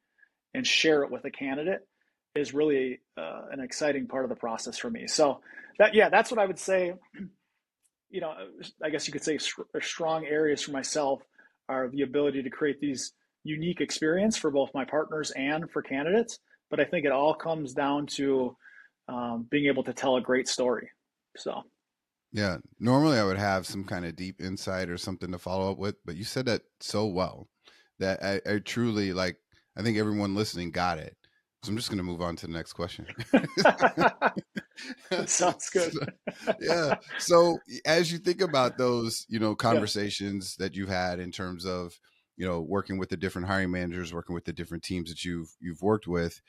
and 0.53 0.65
share 0.65 1.03
it 1.03 1.11
with 1.11 1.25
a 1.25 1.31
candidate 1.31 1.81
is 2.35 2.53
really 2.53 2.99
uh, 3.17 3.43
an 3.51 3.59
exciting 3.59 4.07
part 4.07 4.23
of 4.23 4.29
the 4.29 4.35
process 4.35 4.77
for 4.77 4.89
me 4.89 5.07
so 5.07 5.41
that 5.79 5.93
yeah 5.93 6.09
that's 6.09 6.31
what 6.31 6.39
i 6.39 6.45
would 6.45 6.59
say 6.59 6.93
you 8.09 8.21
know 8.21 8.33
i 8.83 8.89
guess 8.89 9.07
you 9.07 9.13
could 9.13 9.23
say 9.23 9.37
strong 9.81 10.25
areas 10.25 10.61
for 10.61 10.71
myself 10.71 11.21
are 11.67 11.89
the 11.89 12.03
ability 12.03 12.43
to 12.43 12.49
create 12.49 12.79
these 12.79 13.13
unique 13.45 13.79
experience 13.79 14.35
for 14.35 14.51
both 14.51 14.73
my 14.73 14.83
partners 14.83 15.31
and 15.31 15.69
for 15.71 15.81
candidates. 15.81 16.39
But 16.69 16.79
I 16.79 16.85
think 16.85 17.05
it 17.05 17.11
all 17.11 17.33
comes 17.33 17.73
down 17.73 18.07
to 18.07 18.57
um, 19.07 19.47
being 19.49 19.67
able 19.67 19.83
to 19.83 19.93
tell 19.93 20.17
a 20.17 20.21
great 20.21 20.47
story. 20.47 20.89
So, 21.37 21.63
yeah, 22.35 22.57
normally 22.81 23.17
I 23.17 23.23
would 23.23 23.37
have 23.37 23.65
some 23.65 23.85
kind 23.85 24.03
of 24.05 24.17
deep 24.17 24.41
insight 24.41 24.89
or 24.89 24.97
something 24.97 25.31
to 25.31 25.37
follow 25.37 25.71
up 25.71 25.77
with, 25.77 25.95
but 26.03 26.17
you 26.17 26.25
said 26.25 26.47
that 26.47 26.63
so 26.81 27.05
well 27.05 27.47
that 27.99 28.21
I, 28.21 28.41
I 28.45 28.59
truly 28.59 29.13
like. 29.13 29.37
I 29.77 29.83
think 29.83 29.97
everyone 29.97 30.35
listening 30.35 30.71
got 30.71 30.97
it. 30.97 31.15
So 31.63 31.69
I'm 31.69 31.77
just 31.77 31.89
going 31.89 31.97
to 31.97 32.03
move 32.03 32.21
on 32.21 32.35
to 32.35 32.47
the 32.47 32.51
next 32.51 32.73
question. 32.73 33.07
sounds 35.25 35.69
good. 35.69 35.93
so, 35.93 36.53
yeah. 36.59 36.95
So 37.19 37.57
as 37.85 38.11
you 38.11 38.17
think 38.17 38.41
about 38.41 38.77
those, 38.77 39.25
you 39.29 39.39
know, 39.39 39.55
conversations 39.55 40.57
yeah. 40.57 40.65
that 40.65 40.75
you've 40.75 40.89
had 40.89 41.19
in 41.19 41.31
terms 41.31 41.65
of 41.65 41.97
you 42.37 42.45
know 42.45 42.61
working 42.61 42.97
with 42.97 43.09
the 43.09 43.17
different 43.17 43.47
hiring 43.47 43.71
managers 43.71 44.13
working 44.13 44.33
with 44.33 44.45
the 44.45 44.53
different 44.53 44.83
teams 44.83 45.09
that 45.09 45.23
you've 45.23 45.55
you've 45.59 45.81
worked 45.81 46.07
with 46.07 46.41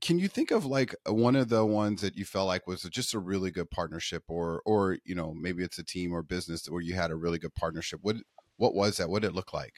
can 0.00 0.18
you 0.18 0.28
think 0.28 0.50
of 0.50 0.64
like 0.64 0.94
one 1.06 1.36
of 1.36 1.48
the 1.48 1.64
ones 1.64 2.00
that 2.00 2.16
you 2.16 2.24
felt 2.24 2.46
like 2.46 2.66
was 2.66 2.82
just 2.82 3.14
a 3.14 3.18
really 3.18 3.50
good 3.50 3.70
partnership 3.70 4.24
or 4.28 4.62
or 4.64 4.98
you 5.04 5.14
know 5.14 5.32
maybe 5.34 5.62
it's 5.62 5.78
a 5.78 5.84
team 5.84 6.12
or 6.12 6.22
business 6.22 6.66
where 6.66 6.82
you 6.82 6.94
had 6.94 7.10
a 7.10 7.16
really 7.16 7.38
good 7.38 7.54
partnership? 7.54 8.00
What 8.02 8.16
what 8.56 8.74
was 8.74 8.98
that? 8.98 9.08
What 9.08 9.22
did 9.22 9.28
it 9.28 9.34
look 9.34 9.52
like? 9.52 9.74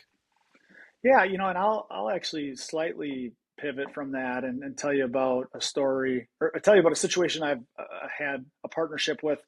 Yeah 1.03 1.25
you 1.25 1.39
know 1.39 1.49
and 1.49 1.59
i'll 1.59 1.87
i'll 1.91 2.11
actually 2.11 2.57
slightly 2.57 3.33
pivot 3.59 3.93
from 3.95 4.13
that 4.13 4.43
and, 4.43 4.65
and 4.65 4.77
tell 4.77 4.93
you 4.93 5.05
about 5.05 5.49
a 5.55 5.61
story 5.61 6.29
or 6.41 6.51
tell 6.63 6.75
you 6.75 6.81
about 6.81 6.93
a 6.93 6.97
situation 6.97 7.43
i've 7.43 7.63
uh, 7.79 8.09
had 8.19 8.45
a 8.65 8.69
partnership 8.69 9.23
with 9.23 9.39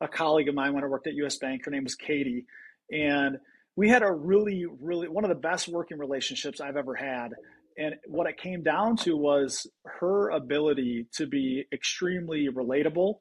a 0.00 0.08
colleague 0.08 0.48
of 0.48 0.54
mine 0.54 0.72
when 0.72 0.84
i 0.84 0.86
worked 0.86 1.06
at 1.06 1.14
us 1.14 1.36
bank. 1.36 1.64
Her 1.64 1.70
name 1.70 1.84
was 1.84 1.94
katie. 1.94 2.46
And 2.90 3.38
we 3.76 3.88
had 3.88 4.02
a 4.02 4.12
really, 4.12 4.66
really 4.80 5.08
one 5.08 5.24
of 5.24 5.30
the 5.30 5.34
best 5.34 5.68
working 5.68 5.98
relationships 5.98 6.60
I've 6.60 6.76
ever 6.76 6.94
had. 6.94 7.30
And 7.78 7.94
what 8.06 8.26
it 8.26 8.36
came 8.36 8.62
down 8.62 8.96
to 8.98 9.16
was 9.16 9.66
her 9.84 10.30
ability 10.30 11.06
to 11.14 11.26
be 11.26 11.64
extremely 11.72 12.48
relatable, 12.48 13.14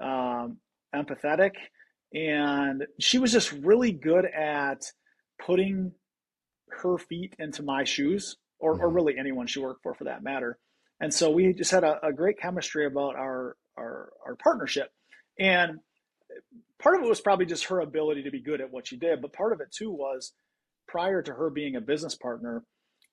um, 0.00 0.58
empathetic, 0.94 1.52
and 2.12 2.86
she 3.00 3.18
was 3.18 3.32
just 3.32 3.50
really 3.52 3.90
good 3.90 4.24
at 4.26 4.84
putting 5.44 5.92
her 6.70 6.96
feet 6.98 7.34
into 7.38 7.62
my 7.62 7.84
shoes, 7.84 8.36
or, 8.60 8.72
or 8.72 8.86
mm-hmm. 8.86 8.94
really 8.94 9.18
anyone 9.18 9.46
she 9.46 9.58
worked 9.58 9.82
for, 9.82 9.94
for 9.94 10.04
that 10.04 10.22
matter. 10.22 10.58
And 11.00 11.12
so 11.12 11.30
we 11.30 11.52
just 11.52 11.72
had 11.72 11.82
a, 11.82 11.98
a 12.06 12.12
great 12.12 12.38
chemistry 12.38 12.86
about 12.86 13.16
our, 13.16 13.56
our 13.76 14.12
our 14.24 14.36
partnership. 14.36 14.90
And 15.38 15.80
part 16.84 16.96
of 16.96 17.02
it 17.02 17.08
was 17.08 17.20
probably 17.20 17.46
just 17.46 17.64
her 17.64 17.80
ability 17.80 18.22
to 18.22 18.30
be 18.30 18.42
good 18.42 18.60
at 18.60 18.70
what 18.70 18.86
she 18.86 18.96
did, 18.96 19.22
but 19.22 19.32
part 19.32 19.52
of 19.54 19.60
it 19.60 19.72
too 19.72 19.90
was 19.90 20.32
prior 20.86 21.22
to 21.22 21.32
her 21.32 21.48
being 21.48 21.76
a 21.76 21.80
business 21.80 22.14
partner, 22.14 22.62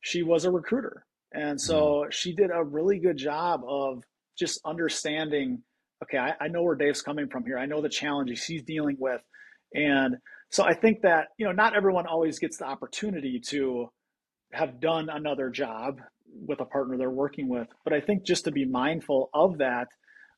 she 0.01 0.22
was 0.22 0.44
a 0.44 0.51
recruiter. 0.51 1.06
And 1.34 1.60
so 1.60 1.82
mm-hmm. 1.82 2.10
she 2.12 2.36
did 2.36 2.51
a 2.54 2.63
really 2.63 3.00
good 3.00 3.18
job 3.18 3.62
of 3.66 4.04
just 4.38 4.60
understanding 4.66 5.63
okay, 6.04 6.18
I, 6.18 6.34
I, 6.42 6.48
know 6.48 6.63
where 6.63 6.75
Dave's 6.75 7.04
coming 7.04 7.28
from 7.28 7.46
here. 7.46 7.60
I 7.60 7.68
know 7.68 7.80
the 7.80 7.88
challenges 7.88 8.44
he's 8.44 8.63
dealing 8.63 8.98
with. 9.00 9.22
And 9.75 10.18
so 10.50 10.63
I 10.63 10.74
think 10.74 11.01
that, 11.04 11.28
you 11.38 11.46
know, 11.46 11.51
not 11.51 11.75
everyone 11.75 12.08
always 12.08 12.40
gets 12.40 12.58
the 12.58 12.66
opportunity 12.66 13.40
to 13.50 13.92
have 14.51 14.80
done 14.80 15.10
another 15.10 15.51
job 15.51 16.00
with 16.48 16.60
a 16.60 16.66
partner 16.66 16.98
they're 16.98 17.12
working 17.12 17.48
with. 17.50 17.68
But 17.84 17.94
I 17.94 18.01
think 18.01 18.25
just 18.25 18.46
to 18.46 18.51
be 18.51 18.66
mindful 18.66 19.30
of 19.32 19.60
that 19.60 19.90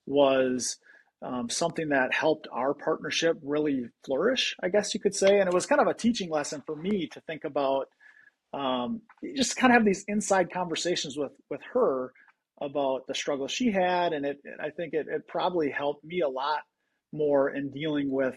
was 0.05 0.77
um, 1.23 1.49
something 1.49 1.89
that 1.89 2.13
helped 2.13 2.47
our 2.51 2.73
partnership 2.73 3.37
really 3.43 3.85
flourish, 4.05 4.55
I 4.61 4.69
guess 4.69 4.93
you 4.93 4.99
could 4.99 5.15
say. 5.15 5.39
And 5.39 5.47
it 5.47 5.53
was 5.53 5.65
kind 5.65 5.81
of 5.81 5.87
a 5.87 5.93
teaching 5.93 6.29
lesson 6.29 6.61
for 6.65 6.75
me 6.75 7.07
to 7.07 7.21
think 7.21 7.45
about 7.45 7.87
um, 8.53 9.01
just 9.35 9.55
kind 9.55 9.71
of 9.71 9.77
have 9.77 9.85
these 9.85 10.03
inside 10.07 10.51
conversations 10.51 11.17
with 11.17 11.31
with 11.49 11.61
her 11.73 12.13
about 12.61 13.07
the 13.07 13.15
struggle 13.15 13.47
she 13.47 13.71
had, 13.71 14.13
and 14.13 14.25
it. 14.25 14.37
I 14.61 14.69
think 14.69 14.93
it, 14.93 15.07
it 15.09 15.27
probably 15.27 15.71
helped 15.71 16.03
me 16.03 16.21
a 16.21 16.29
lot 16.29 16.59
more 17.11 17.49
in 17.49 17.71
dealing 17.71 18.11
with, 18.11 18.35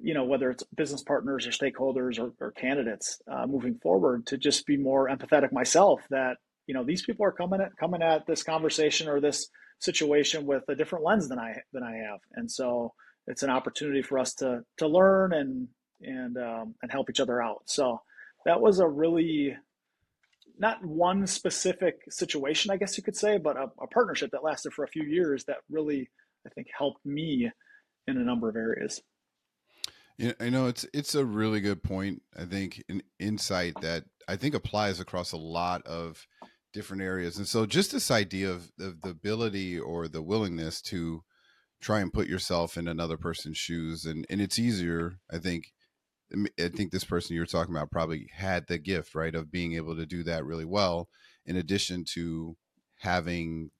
you 0.00 0.14
know, 0.14 0.24
whether 0.24 0.50
it's 0.50 0.64
business 0.76 1.02
partners 1.02 1.46
or 1.46 1.50
stakeholders 1.50 2.18
or, 2.18 2.32
or 2.40 2.50
candidates 2.52 3.20
uh, 3.30 3.46
moving 3.46 3.78
forward, 3.82 4.26
to 4.26 4.38
just 4.38 4.66
be 4.66 4.76
more 4.76 5.08
empathetic 5.08 5.52
myself. 5.52 6.00
That 6.10 6.38
you 6.66 6.74
know 6.74 6.84
these 6.84 7.02
people 7.02 7.24
are 7.24 7.32
coming 7.32 7.60
at 7.60 7.76
coming 7.78 8.02
at 8.02 8.26
this 8.26 8.42
conversation 8.42 9.08
or 9.08 9.20
this 9.20 9.48
situation 9.84 10.46
with 10.46 10.64
a 10.68 10.74
different 10.74 11.04
lens 11.04 11.28
than 11.28 11.38
I 11.38 11.60
than 11.72 11.82
I 11.82 11.96
have, 12.08 12.20
and 12.34 12.50
so 12.50 12.92
it's 13.26 13.42
an 13.42 13.50
opportunity 13.50 14.02
for 14.02 14.18
us 14.18 14.34
to 14.34 14.62
to 14.78 14.86
learn 14.86 15.32
and 15.32 15.68
and 16.00 16.36
um, 16.38 16.74
and 16.82 16.90
help 16.90 17.10
each 17.10 17.20
other 17.20 17.42
out. 17.42 17.62
So 17.66 18.00
that 18.44 18.60
was 18.60 18.78
a 18.78 18.88
really 18.88 19.56
not 20.58 20.84
one 20.84 21.26
specific 21.26 21.96
situation, 22.08 22.70
I 22.70 22.76
guess 22.76 22.96
you 22.96 23.02
could 23.02 23.16
say, 23.16 23.38
but 23.38 23.56
a, 23.56 23.70
a 23.80 23.86
partnership 23.88 24.30
that 24.32 24.44
lasted 24.44 24.72
for 24.72 24.84
a 24.84 24.88
few 24.88 25.02
years 25.02 25.44
that 25.44 25.58
really 25.68 26.08
I 26.46 26.50
think 26.50 26.68
helped 26.76 27.04
me 27.04 27.50
in 28.06 28.16
a 28.16 28.24
number 28.24 28.48
of 28.48 28.56
areas. 28.56 29.02
Yeah, 30.16 30.32
I 30.38 30.48
know 30.48 30.66
it's 30.68 30.86
it's 30.94 31.14
a 31.14 31.24
really 31.24 31.60
good 31.60 31.82
point. 31.82 32.22
I 32.36 32.44
think 32.44 32.84
an 32.88 33.02
insight 33.18 33.74
that 33.80 34.04
I 34.28 34.36
think 34.36 34.54
applies 34.54 35.00
across 35.00 35.32
a 35.32 35.36
lot 35.36 35.84
of 35.86 36.26
different 36.74 37.02
areas. 37.02 37.38
And 37.38 37.48
so 37.48 37.64
just 37.64 37.92
this 37.92 38.10
idea 38.10 38.50
of, 38.50 38.70
of 38.78 39.00
the 39.00 39.10
ability 39.10 39.78
or 39.78 40.08
the 40.08 40.20
willingness 40.20 40.82
to 40.82 41.22
try 41.80 42.00
and 42.00 42.12
put 42.12 42.26
yourself 42.26 42.76
in 42.76 42.88
another 42.88 43.16
person's 43.16 43.56
shoes 43.56 44.04
and 44.04 44.26
and 44.28 44.42
it's 44.42 44.58
easier, 44.58 45.18
I 45.32 45.38
think 45.38 45.72
I 46.58 46.68
think 46.68 46.90
this 46.90 47.04
person 47.04 47.36
you're 47.36 47.46
talking 47.46 47.74
about 47.74 47.90
probably 47.90 48.28
had 48.34 48.66
the 48.66 48.78
gift, 48.78 49.14
right, 49.14 49.34
of 49.34 49.52
being 49.52 49.74
able 49.74 49.96
to 49.96 50.04
do 50.04 50.22
that 50.24 50.44
really 50.44 50.64
well 50.64 51.08
in 51.46 51.56
addition 51.56 52.04
to 52.14 52.56
having 53.00 53.70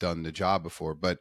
done 0.00 0.22
the 0.22 0.32
job 0.32 0.62
before. 0.62 0.94
But 0.94 1.18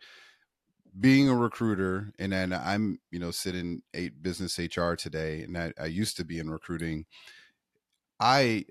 being 1.00 1.30
a 1.30 1.36
recruiter 1.36 2.12
and 2.20 2.34
then 2.34 2.54
I'm, 2.54 3.00
you 3.12 3.20
know, 3.20 3.32
sitting 3.32 3.82
eight 3.94 4.22
business 4.22 4.60
HR 4.60 4.94
today 4.94 5.42
and 5.42 5.58
I, 5.58 5.74
I 5.80 5.86
used 5.86 6.18
to 6.18 6.26
be 6.26 6.40
in 6.40 6.50
recruiting. 6.50 7.06
I 8.20 8.66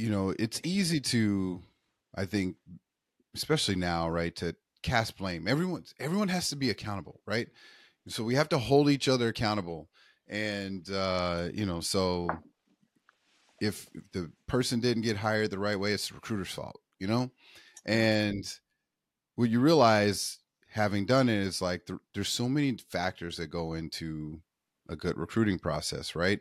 you 0.00 0.10
know, 0.10 0.34
it's 0.38 0.60
easy 0.64 0.98
to, 0.98 1.60
I 2.14 2.24
think, 2.24 2.56
especially 3.34 3.76
now, 3.76 4.08
right, 4.08 4.34
to 4.36 4.56
cast 4.82 5.18
blame. 5.18 5.46
Everyone, 5.46 5.84
everyone 5.98 6.28
has 6.28 6.48
to 6.50 6.56
be 6.56 6.70
accountable, 6.70 7.20
right? 7.26 7.48
So 8.08 8.24
we 8.24 8.34
have 8.34 8.48
to 8.48 8.58
hold 8.58 8.88
each 8.88 9.08
other 9.08 9.28
accountable, 9.28 9.90
and 10.26 10.88
uh, 10.90 11.48
you 11.52 11.66
know, 11.66 11.80
so 11.80 12.28
if, 13.60 13.88
the 14.12 14.32
person 14.46 14.80
didn't 14.80 15.02
get 15.02 15.18
hired 15.18 15.50
the 15.50 15.58
right 15.58 15.78
way, 15.78 15.92
it's 15.92 16.08
the 16.08 16.14
recruiter's 16.14 16.50
fault, 16.50 16.80
you 16.98 17.06
know, 17.06 17.30
and 17.84 18.44
what 19.34 19.50
you 19.50 19.60
realize 19.60 20.38
having 20.70 21.04
done 21.04 21.28
it 21.28 21.38
is 21.38 21.60
like 21.60 21.84
there, 21.86 22.00
there's 22.14 22.30
so 22.30 22.48
many 22.48 22.78
factors 22.88 23.36
that 23.36 23.48
go 23.48 23.74
into 23.74 24.40
a 24.88 24.96
good 24.96 25.18
recruiting 25.18 25.58
process, 25.58 26.16
right? 26.16 26.40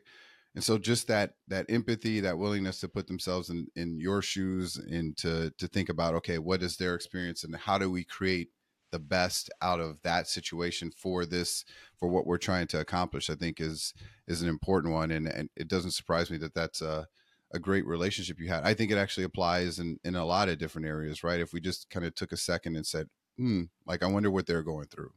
And 0.55 0.63
so 0.63 0.77
just 0.77 1.07
that 1.07 1.35
that 1.47 1.67
empathy, 1.69 2.19
that 2.21 2.37
willingness 2.37 2.79
to 2.81 2.87
put 2.87 3.07
themselves 3.07 3.49
in 3.49 3.67
in 3.75 3.99
your 3.99 4.21
shoes 4.21 4.77
and 4.77 5.15
to 5.17 5.51
to 5.57 5.67
think 5.67 5.89
about 5.89 6.15
okay, 6.15 6.39
what 6.39 6.63
is 6.63 6.77
their 6.77 6.95
experience 6.95 7.43
and 7.43 7.55
how 7.55 7.77
do 7.77 7.89
we 7.89 8.03
create 8.03 8.49
the 8.91 8.99
best 8.99 9.51
out 9.61 9.79
of 9.79 10.01
that 10.01 10.27
situation 10.27 10.91
for 10.91 11.23
this 11.23 11.63
for 11.99 12.09
what 12.09 12.25
we're 12.25 12.39
trying 12.39 12.65
to 12.65 12.79
accomplish 12.79 13.29
i 13.29 13.35
think 13.35 13.61
is 13.61 13.93
is 14.29 14.41
an 14.43 14.47
important 14.47 14.93
one. 14.93 15.11
And, 15.11 15.27
and 15.27 15.49
it 15.55 15.67
doesn't 15.67 15.91
surprise 15.91 16.29
me 16.29 16.37
that 16.37 16.53
that's 16.53 16.81
a, 16.81 17.07
a 17.51 17.59
great 17.59 17.85
relationship 17.85 18.39
you 18.39 18.47
had. 18.47 18.63
I 18.63 18.75
think 18.75 18.91
it 18.91 18.97
actually 18.97 19.23
applies 19.23 19.79
in 19.79 19.97
in 20.05 20.15
a 20.15 20.23
lot 20.25 20.47
of 20.47 20.59
different 20.59 20.87
areas 20.87 21.23
right? 21.23 21.41
If 21.41 21.51
we 21.51 21.59
just 21.59 21.89
kind 21.89 22.05
of 22.05 22.15
took 22.15 22.31
a 22.31 22.37
second 22.37 22.77
and 22.77 22.85
said 22.85 23.07
hmm 23.37 23.63
like 23.85 24.03
i 24.03 24.05
wonder 24.05 24.29
what 24.29 24.45
they're 24.45 24.63
going 24.63 24.87
through. 24.87 25.11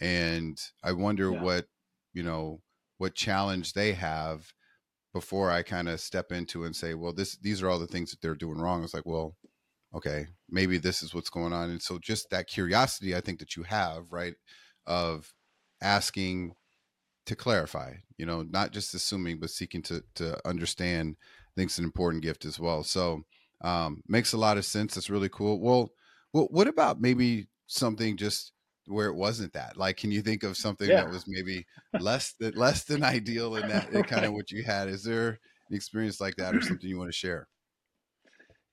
And 0.00 0.58
i 0.82 0.92
wonder 0.92 1.30
yeah. 1.30 1.42
what 1.42 1.66
you 2.14 2.22
know 2.22 2.62
what 3.00 3.14
challenge 3.14 3.72
they 3.72 3.92
have 3.92 4.52
before 5.12 5.50
i 5.50 5.62
kind 5.62 5.88
of 5.88 6.00
step 6.00 6.30
into 6.32 6.64
and 6.64 6.76
say 6.76 6.94
well 6.94 7.12
this 7.12 7.36
these 7.38 7.62
are 7.62 7.68
all 7.68 7.78
the 7.78 7.86
things 7.86 8.10
that 8.10 8.20
they're 8.20 8.34
doing 8.34 8.58
wrong 8.58 8.84
it's 8.84 8.94
like 8.94 9.06
well 9.06 9.34
okay, 9.94 10.26
maybe 10.48 10.78
this 10.78 11.02
is 11.02 11.14
what's 11.14 11.30
going 11.30 11.52
on. 11.52 11.70
And 11.70 11.82
so 11.82 11.98
just 11.98 12.30
that 12.30 12.46
curiosity, 12.46 13.14
I 13.14 13.20
think 13.20 13.38
that 13.40 13.56
you 13.56 13.64
have, 13.64 14.04
right, 14.10 14.34
of 14.86 15.32
asking 15.82 16.54
to 17.26 17.36
clarify, 17.36 17.94
you 18.16 18.26
know, 18.26 18.42
not 18.42 18.72
just 18.72 18.94
assuming, 18.94 19.38
but 19.40 19.50
seeking 19.50 19.82
to 19.82 20.02
to 20.16 20.36
understand. 20.46 21.16
I 21.20 21.52
think 21.56 21.70
it's 21.70 21.78
an 21.78 21.84
important 21.84 22.22
gift 22.22 22.44
as 22.44 22.58
well. 22.58 22.84
So 22.84 23.22
um, 23.62 24.02
makes 24.08 24.32
a 24.32 24.38
lot 24.38 24.56
of 24.56 24.64
sense. 24.64 24.94
That's 24.94 25.10
really 25.10 25.28
cool. 25.28 25.60
Well, 25.60 25.90
well, 26.32 26.48
what 26.50 26.68
about 26.68 27.00
maybe 27.00 27.48
something 27.66 28.16
just 28.16 28.52
where 28.90 29.06
it 29.06 29.14
wasn't 29.14 29.52
that? 29.52 29.76
Like, 29.76 29.96
can 29.96 30.10
you 30.10 30.22
think 30.22 30.42
of 30.42 30.56
something 30.56 30.88
yeah. 30.88 31.02
that 31.02 31.10
was 31.10 31.24
maybe 31.26 31.66
less 32.00 32.34
than 32.38 32.54
less 32.54 32.84
than 32.84 33.02
ideal 33.02 33.56
in 33.56 33.68
that 33.68 33.90
kind 34.08 34.24
of 34.24 34.32
what 34.32 34.50
you 34.50 34.62
had? 34.62 34.88
Is 34.88 35.04
there 35.04 35.38
an 35.68 35.76
experience 35.76 36.20
like 36.20 36.36
that 36.36 36.54
or 36.54 36.60
something 36.60 36.88
you 36.88 36.98
want 36.98 37.10
to 37.10 37.16
share? 37.16 37.48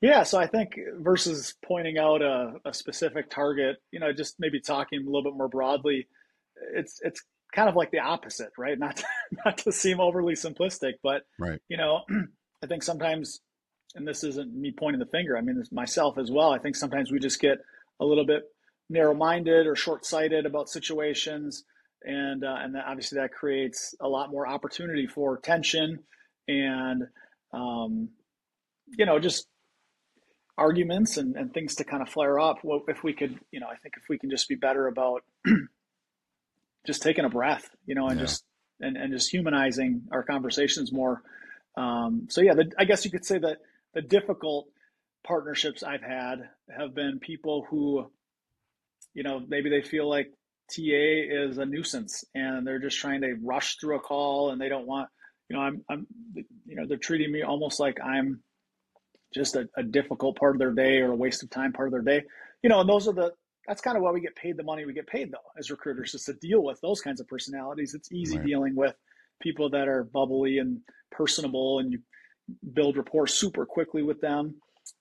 Yeah, 0.01 0.23
so 0.23 0.37
I 0.37 0.45
think 0.45 0.77
versus 0.99 1.55
pointing 1.65 1.97
out 1.97 2.21
a, 2.21 2.53
a, 2.65 2.73
specific 2.73 3.31
target, 3.31 3.77
you 3.91 3.99
know, 3.99 4.13
just 4.13 4.35
maybe 4.37 4.61
talking 4.61 5.01
a 5.01 5.05
little 5.05 5.23
bit 5.23 5.33
more 5.35 5.47
broadly, 5.47 6.07
it's 6.75 6.99
it's 7.03 7.23
kind 7.53 7.67
of 7.67 7.75
like 7.75 7.89
the 7.89 7.99
opposite, 7.99 8.51
right? 8.59 8.77
Not 8.77 8.97
to, 8.97 9.05
not 9.45 9.57
to 9.59 9.71
seem 9.71 9.99
overly 9.99 10.35
simplistic, 10.35 10.93
but 11.01 11.23
right. 11.39 11.59
you 11.67 11.77
know, 11.77 12.01
I 12.63 12.67
think 12.67 12.83
sometimes, 12.83 13.39
and 13.95 14.07
this 14.07 14.23
isn't 14.23 14.53
me 14.53 14.71
pointing 14.77 14.99
the 14.99 15.07
finger. 15.07 15.35
I 15.35 15.41
mean, 15.41 15.63
myself 15.71 16.19
as 16.19 16.29
well. 16.29 16.51
I 16.51 16.59
think 16.59 16.75
sometimes 16.75 17.11
we 17.11 17.19
just 17.19 17.39
get 17.39 17.57
a 17.99 18.05
little 18.05 18.25
bit 18.25 18.43
narrow-minded 18.89 19.67
or 19.67 19.75
short-sighted 19.75 20.45
about 20.45 20.69
situations, 20.69 21.63
and 22.03 22.43
uh, 22.43 22.55
and 22.59 22.75
that 22.75 22.85
obviously 22.87 23.19
that 23.19 23.31
creates 23.33 23.95
a 23.99 24.07
lot 24.07 24.31
more 24.31 24.47
opportunity 24.47 25.07
for 25.07 25.37
tension 25.37 25.99
and 26.47 27.03
um, 27.53 28.09
you 28.97 29.05
know 29.05 29.19
just 29.19 29.47
arguments 30.57 31.17
and, 31.17 31.35
and 31.35 31.53
things 31.53 31.75
to 31.75 31.83
kind 31.83 32.01
of 32.01 32.09
flare 32.09 32.39
up. 32.39 32.57
Well, 32.63 32.81
if 32.87 33.03
we 33.03 33.13
could, 33.13 33.39
you 33.51 33.59
know, 33.59 33.67
I 33.67 33.75
think 33.75 33.93
if 33.97 34.03
we 34.09 34.17
can 34.17 34.29
just 34.29 34.49
be 34.49 34.55
better 34.55 34.87
about 34.87 35.23
just 36.87 37.03
taking 37.03 37.25
a 37.25 37.29
breath, 37.29 37.69
you 37.85 37.95
know, 37.95 38.07
and 38.07 38.19
yeah. 38.19 38.25
just 38.25 38.43
and, 38.79 38.97
and 38.97 39.13
just 39.13 39.29
humanizing 39.31 40.03
our 40.11 40.23
conversations 40.23 40.91
more. 40.91 41.21
Um, 41.75 42.27
so 42.29 42.41
yeah, 42.41 42.53
the, 42.53 42.71
I 42.77 42.85
guess 42.85 43.05
you 43.05 43.11
could 43.11 43.25
say 43.25 43.37
that 43.37 43.59
the 43.93 44.01
difficult 44.01 44.67
partnerships 45.25 45.83
I've 45.83 46.01
had 46.01 46.49
have 46.75 46.95
been 46.95 47.19
people 47.19 47.65
who, 47.69 48.09
you 49.13 49.23
know, 49.23 49.41
maybe 49.47 49.69
they 49.69 49.81
feel 49.81 50.09
like 50.09 50.27
TA 50.73 50.81
is 50.81 51.57
a 51.57 51.65
nuisance 51.65 52.23
and 52.35 52.65
they're 52.65 52.79
just 52.79 52.99
trying 52.99 53.21
to 53.21 53.35
rush 53.41 53.77
through 53.77 53.95
a 53.95 53.99
call 53.99 54.51
and 54.51 54.59
they 54.59 54.69
don't 54.69 54.85
want, 54.85 55.09
you 55.49 55.55
know, 55.55 55.61
I'm, 55.61 55.83
I'm, 55.89 56.07
you 56.35 56.75
know, 56.75 56.85
they're 56.85 56.97
treating 56.97 57.31
me 57.31 57.41
almost 57.41 57.79
like 57.79 57.97
I'm 58.03 58.41
just 59.33 59.55
a, 59.55 59.67
a 59.77 59.83
difficult 59.83 60.37
part 60.37 60.55
of 60.55 60.59
their 60.59 60.71
day 60.71 60.99
or 60.99 61.11
a 61.11 61.15
waste 61.15 61.43
of 61.43 61.49
time 61.49 61.73
part 61.73 61.87
of 61.87 61.91
their 61.91 62.01
day. 62.01 62.25
You 62.63 62.69
know, 62.69 62.81
and 62.81 62.89
those 62.89 63.07
are 63.07 63.13
the 63.13 63.31
that's 63.67 63.81
kind 63.81 63.97
of 63.97 64.03
why 64.03 64.11
we 64.11 64.21
get 64.21 64.35
paid 64.35 64.55
the 64.55 64.63
money 64.63 64.85
we 64.85 64.93
get 64.93 65.07
paid 65.07 65.29
though 65.29 65.37
as 65.57 65.69
recruiters 65.69 66.13
is 66.13 66.23
to 66.23 66.33
deal 66.33 66.63
with 66.63 66.79
those 66.81 67.01
kinds 67.01 67.19
of 67.19 67.27
personalities. 67.27 67.93
It's 67.93 68.11
easy 68.11 68.37
right. 68.37 68.45
dealing 68.45 68.75
with 68.75 68.95
people 69.41 69.69
that 69.71 69.87
are 69.87 70.03
bubbly 70.03 70.57
and 70.59 70.79
personable 71.11 71.79
and 71.79 71.91
you 71.91 71.99
build 72.73 72.97
rapport 72.97 73.27
super 73.27 73.65
quickly 73.65 74.03
with 74.03 74.21
them. 74.21 74.55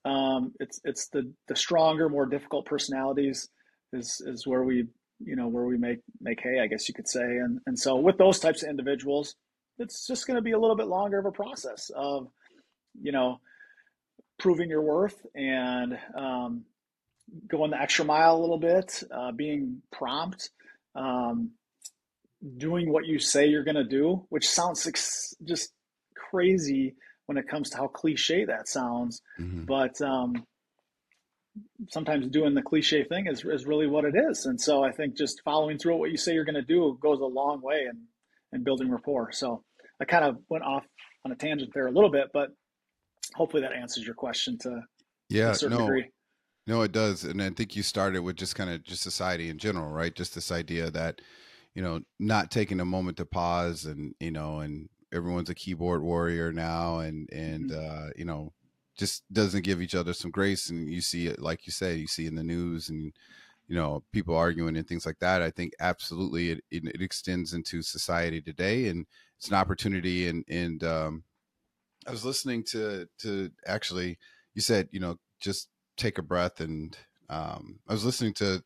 Um, 0.05 0.53
it's 0.61 0.81
it's 0.85 1.09
the 1.09 1.33
the 1.49 1.57
stronger, 1.57 2.09
more 2.09 2.27
difficult 2.27 2.67
personalities 2.67 3.49
is 3.93 4.21
is 4.25 4.47
where 4.47 4.63
we 4.63 4.87
you 5.21 5.37
know 5.37 5.49
where 5.49 5.65
we 5.65 5.77
make 5.77 6.01
make 6.21 6.41
hay, 6.43 6.61
I 6.61 6.67
guess 6.67 6.89
you 6.89 6.95
could 6.95 7.09
say. 7.09 7.23
And 7.23 7.61
and 7.67 7.79
so 7.79 7.97
with 7.97 8.19
those 8.19 8.39
types 8.39 8.63
of 8.63 8.69
individuals, 8.69 9.35
it's 9.79 10.07
just 10.07 10.27
going 10.27 10.37
to 10.37 10.43
be 10.43 10.53
a 10.53 10.59
little 10.59 10.77
bit 10.77 10.89
longer 10.89 11.19
of 11.19 11.27
a 11.27 11.33
process 11.33 11.91
of 11.95 12.29
you 13.01 13.13
know 13.13 13.41
proving 14.39 14.69
your 14.69 14.83
worth 14.83 15.25
and 15.35 15.99
um, 16.17 16.65
going 17.49 17.71
the 17.71 17.81
extra 17.81 18.05
mile 18.05 18.37
a 18.37 18.41
little 18.41 18.59
bit, 18.59 19.03
uh, 19.11 19.33
being 19.33 19.83
prompt, 19.93 20.51
um, 20.95 21.53
doing 22.59 22.93
what 22.93 23.07
you 23.07 23.19
say 23.19 23.47
you're 23.47 23.65
going 23.65 23.77
to 23.77 23.85
do, 23.85 24.27
which 24.29 24.49
sounds 24.49 24.87
ex- 24.87 25.35
just 25.45 25.73
crazy 26.31 26.95
when 27.27 27.39
it 27.39 27.49
comes 27.49 27.71
to 27.71 27.77
how 27.77 27.89
cliche 27.89 28.45
that 28.45 28.69
sounds. 28.69 29.23
Mm-hmm. 29.41 29.65
But 29.65 30.01
um, 30.01 30.45
sometimes 31.91 32.27
doing 32.29 32.55
the 32.55 32.63
cliche 32.63 33.05
thing 33.05 33.27
is, 33.27 33.45
is 33.45 33.67
really 33.67 33.87
what 33.87 34.05
it 34.05 34.15
is. 34.15 34.47
And 34.47 34.61
so 34.61 34.83
I 34.83 34.93
think 34.93 35.17
just 35.17 35.43
following 35.45 35.79
through 35.79 35.97
what 35.97 36.11
you 36.11 36.17
say 36.17 36.35
you're 36.35 36.45
going 36.45 36.55
to 36.55 36.63
do 36.63 36.99
goes 37.01 37.21
a 37.21 37.25
long 37.25 37.61
way 37.63 37.87
in, 37.91 38.03
in 38.53 38.65
building 38.65 38.91
rapport. 38.91 39.33
So 39.33 39.63
I 40.01 40.05
kind 40.05 40.25
of 40.25 40.39
went 40.49 40.65
off 40.65 40.85
on 41.25 41.33
a 41.33 41.37
tangent 41.37 41.73
there 41.75 41.87
a 41.87 41.93
little 41.93 42.11
bit, 42.11 42.29
but 42.33 42.51
hopefully 43.35 43.63
that 43.63 43.73
answers 43.73 44.05
your 44.05 44.15
question 44.15 44.59
to 44.59 44.83
yeah, 45.29 45.55
a 45.63 45.69
no, 45.69 45.79
degree. 45.79 46.11
No, 46.67 46.83
it 46.83 46.93
does. 46.93 47.25
And 47.25 47.43
I 47.43 47.51
think 47.51 47.77
you 47.77 47.83
started 47.83 48.21
with 48.21 48.37
just 48.37 48.55
kind 48.55 48.71
of 48.71 48.83
just 48.85 49.03
society 49.03 49.49
in 49.49 49.59
general, 49.59 49.91
right? 49.91 50.15
Just 50.15 50.35
this 50.35 50.53
idea 50.53 50.91
that, 50.91 51.21
you 51.75 51.83
know, 51.83 52.01
not 52.19 52.51
taking 52.51 52.81
a 52.81 52.85
moment 52.85 53.17
to 53.19 53.27
pause 53.27 53.85
and, 53.85 54.15
you 54.21 54.31
know, 54.31 54.61
and 54.61 54.89
everyone's 55.13 55.51
a 55.51 55.55
keyboard 55.55 56.03
warrior 56.03 56.53
now 56.53 56.99
and, 56.99 57.29
and, 57.33 57.71
mm-hmm. 57.71 58.07
uh, 58.07 58.11
you 58.17 58.25
know, 58.25 58.53
just 58.97 59.23
doesn't 59.33 59.65
give 59.65 59.83
each 59.83 59.95
other 59.95 60.13
some 60.13 60.31
grace. 60.31 60.71
And 60.71 60.91
you 60.91 61.01
see 61.01 61.27
it, 61.27 61.41
like 61.41 61.67
you 61.67 61.73
say, 61.73 61.97
you 61.97 62.07
see 62.07 62.27
in 62.27 62.35
the 62.35 62.43
news 62.43 62.89
and, 62.89 63.13
you 63.69 63.77
know, 63.77 64.03
people 64.13 64.37
arguing 64.37 64.77
and 64.77 64.87
things 64.87 65.07
like 65.07 65.19
that. 65.21 65.43
I 65.43 65.51
think 65.51 65.73
absolutely 65.81 66.51
it, 66.51 66.65
it, 66.71 66.85
it 66.87 67.03
extends 67.03 67.53
into 67.53 67.83
society 67.83 68.41
today 68.41 68.89
and 68.89 69.07
it's 69.39 69.49
an 69.49 69.55
opportunity 69.55 70.29
and, 70.29 70.45
and, 70.49 70.83
um, 70.85 71.25
I 72.07 72.11
was 72.11 72.25
listening 72.25 72.63
to 72.65 73.09
to 73.21 73.51
actually 73.67 74.19
you 74.55 74.63
said 74.63 74.89
you 74.93 75.01
know 75.01 75.19
just 75.41 75.69
take 75.97 76.19
a 76.19 76.23
breath 76.23 76.61
and 76.61 76.97
um, 77.29 77.81
I 77.89 77.93
was 77.93 78.05
listening 78.05 78.35
to 78.35 78.63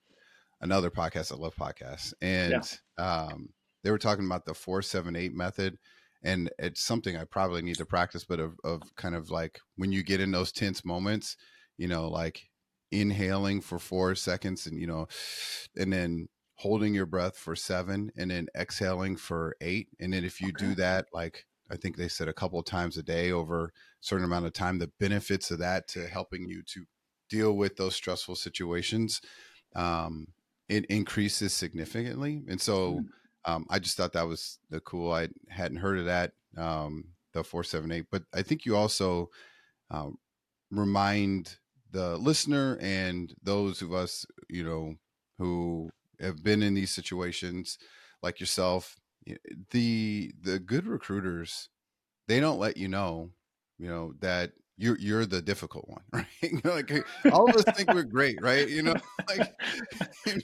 another 0.60 0.90
podcast. 0.90 1.32
I 1.32 1.36
love 1.36 1.56
podcasts, 1.56 2.12
and 2.20 2.68
yeah. 2.98 3.02
um, 3.02 3.48
they 3.82 3.90
were 3.90 3.98
talking 3.98 4.26
about 4.26 4.44
the 4.44 4.52
four 4.52 4.82
seven 4.82 5.16
eight 5.16 5.34
method, 5.34 5.78
and 6.22 6.50
it's 6.58 6.82
something 6.82 7.16
I 7.16 7.24
probably 7.24 7.62
need 7.62 7.76
to 7.76 7.86
practice. 7.86 8.24
But 8.24 8.40
of, 8.40 8.54
of 8.64 8.82
kind 8.96 9.14
of 9.14 9.30
like 9.30 9.60
when 9.76 9.92
you 9.92 10.02
get 10.02 10.20
in 10.20 10.32
those 10.32 10.52
tense 10.52 10.84
moments, 10.84 11.36
you 11.78 11.88
know, 11.88 12.08
like 12.08 12.48
inhaling 12.90 13.60
for 13.60 13.78
four 13.78 14.14
seconds, 14.14 14.66
and 14.66 14.80
you 14.80 14.86
know, 14.86 15.08
and 15.76 15.92
then 15.92 16.28
holding 16.56 16.94
your 16.94 17.06
breath 17.06 17.36
for 17.36 17.56
seven, 17.56 18.12
and 18.16 18.30
then 18.30 18.48
exhaling 18.56 19.16
for 19.16 19.56
eight, 19.60 19.88
and 19.98 20.12
then 20.12 20.24
if 20.24 20.40
you 20.40 20.48
okay. 20.48 20.66
do 20.66 20.74
that 20.76 21.06
like 21.12 21.46
I 21.70 21.76
think 21.76 21.96
they 21.96 22.08
said 22.08 22.28
a 22.28 22.32
couple 22.32 22.58
of 22.58 22.64
times 22.64 22.96
a 22.96 23.02
day 23.02 23.30
over 23.30 23.66
a 23.66 23.70
certain 24.00 24.24
amount 24.24 24.46
of 24.46 24.52
time. 24.52 24.78
The 24.78 24.90
benefits 24.98 25.50
of 25.50 25.60
that 25.60 25.86
to 25.88 26.06
helping 26.06 26.48
you 26.48 26.62
to 26.74 26.84
deal 27.28 27.52
with 27.52 27.76
those 27.76 27.94
stressful 27.94 28.34
situations, 28.34 29.20
um, 29.76 30.26
it 30.68 30.84
increases 30.86 31.52
significantly. 31.52 32.42
And 32.48 32.60
so 32.60 32.94
mm. 32.94 33.04
Um, 33.44 33.66
I 33.70 33.78
just 33.78 33.96
thought 33.96 34.12
that 34.12 34.28
was 34.28 34.58
the 34.70 34.80
cool. 34.80 35.12
I 35.12 35.28
hadn't 35.48 35.78
heard 35.78 35.98
of 35.98 36.04
that, 36.06 36.32
um, 36.56 37.04
the 37.32 37.44
478. 37.44 38.06
But 38.10 38.24
I 38.34 38.42
think 38.42 38.64
you 38.64 38.76
also 38.76 39.30
uh, 39.90 40.10
remind 40.70 41.56
the 41.90 42.16
listener 42.16 42.78
and 42.80 43.34
those 43.42 43.82
of 43.82 43.92
us, 43.92 44.26
you 44.48 44.64
know, 44.64 44.94
who 45.38 45.90
have 46.20 46.42
been 46.44 46.62
in 46.62 46.74
these 46.74 46.90
situations 46.90 47.78
like 48.22 48.40
yourself 48.40 48.96
the 49.70 50.32
the 50.40 50.58
good 50.58 50.86
recruiters 50.86 51.68
they 52.28 52.40
don't 52.40 52.58
let 52.58 52.76
you 52.76 52.88
know 52.88 53.30
you 53.78 53.88
know 53.88 54.12
that 54.20 54.52
you're 54.80 54.98
you're 54.98 55.26
the 55.26 55.42
difficult 55.42 55.88
one 55.88 56.02
right 56.12 56.64
like 56.64 57.06
all 57.32 57.48
of 57.48 57.56
us 57.56 57.64
think 57.76 57.92
we're 57.92 58.02
great 58.02 58.40
right 58.40 58.68
you 58.68 58.82
know 58.82 58.94
like 59.28 59.54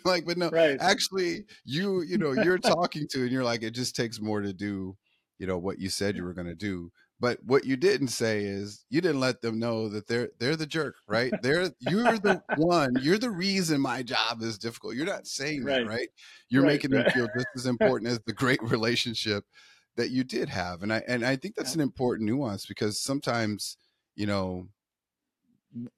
like 0.05 0.25
but 0.25 0.37
no 0.37 0.51
right. 0.51 0.77
actually 0.81 1.45
you 1.65 2.03
you 2.03 2.19
know 2.19 2.33
you're 2.33 2.59
talking 2.59 3.07
to 3.09 3.23
and 3.23 3.31
you're 3.31 3.45
like 3.45 3.63
it 3.63 3.71
just 3.71 3.97
takes 3.97 4.21
more 4.21 4.41
to 4.41 4.53
do 4.53 4.97
you 5.39 5.47
know 5.47 5.59
what 5.59 5.79
you 5.79 5.89
said 5.89 6.17
you 6.17 6.25
were 6.25 6.35
going 6.35 6.47
to 6.47 6.55
do 6.55 6.91
but 7.19 7.39
what 7.45 7.65
you 7.65 7.77
didn't 7.77 8.09
say 8.09 8.45
is 8.45 8.85
you 8.91 9.01
didn't 9.01 9.21
let 9.21 9.41
them 9.41 9.59
know 9.59 9.89
that 9.89 10.07
they're 10.07 10.29
they're 10.39 10.57
the 10.57 10.67
jerk, 10.67 10.97
right? 11.09 11.33
They're 11.41 11.71
you're 11.81 12.19
the 12.19 12.43
one, 12.57 12.95
you're 13.01 13.17
the 13.17 13.31
reason 13.31 13.81
my 13.81 14.03
job 14.03 14.43
is 14.43 14.59
difficult. 14.59 14.97
You're 14.97 15.07
not 15.07 15.27
saying 15.27 15.65
right. 15.65 15.79
that, 15.79 15.89
right? 15.89 16.09
You're 16.51 16.63
right, 16.63 16.73
making 16.73 16.91
them 16.91 17.07
feel 17.13 17.29
just 17.35 17.47
as 17.57 17.67
important 17.67 18.11
as 18.11 18.21
the 18.27 18.35
great 18.35 18.63
relationship 18.63 19.45
that 19.97 20.11
you 20.11 20.25
did 20.25 20.51
have. 20.51 20.83
And 20.83 20.93
I 20.93 21.03
and 21.09 21.25
I 21.25 21.37
think 21.37 21.55
that's 21.55 21.75
yeah. 21.75 21.83
an 21.83 21.89
important 21.89 22.29
nuance 22.29 22.67
because 22.67 23.01
sometimes, 23.01 23.79
you 24.17 24.27
know, 24.27 24.67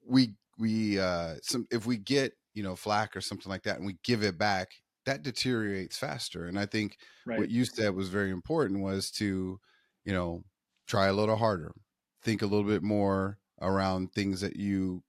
we 0.05 0.35
we 0.57 0.99
uh 0.99 1.35
some 1.41 1.65
if 1.71 1.85
we 1.85 1.97
get, 1.97 2.33
you 2.53 2.63
know, 2.63 2.75
flack 2.75 3.15
or 3.15 3.21
something 3.21 3.49
like 3.49 3.63
that 3.63 3.77
and 3.77 3.85
we 3.85 3.97
give 4.03 4.23
it 4.23 4.37
back, 4.37 4.69
that 5.05 5.23
deteriorates 5.23 5.97
faster. 5.97 6.45
And 6.45 6.59
I 6.59 6.65
think 6.65 6.97
what 7.25 7.49
you 7.49 7.65
said 7.65 7.95
was 7.95 8.09
very 8.09 8.31
important 8.31 8.81
was 8.81 9.09
to, 9.11 9.59
you 10.05 10.13
know, 10.13 10.43
try 10.87 11.07
a 11.07 11.13
little 11.13 11.35
harder, 11.35 11.73
think 12.23 12.41
a 12.41 12.45
little 12.45 12.67
bit 12.67 12.83
more 12.83 13.37
around 13.61 14.13
things 14.13 14.41
that 14.41 14.55
you 14.55 15.03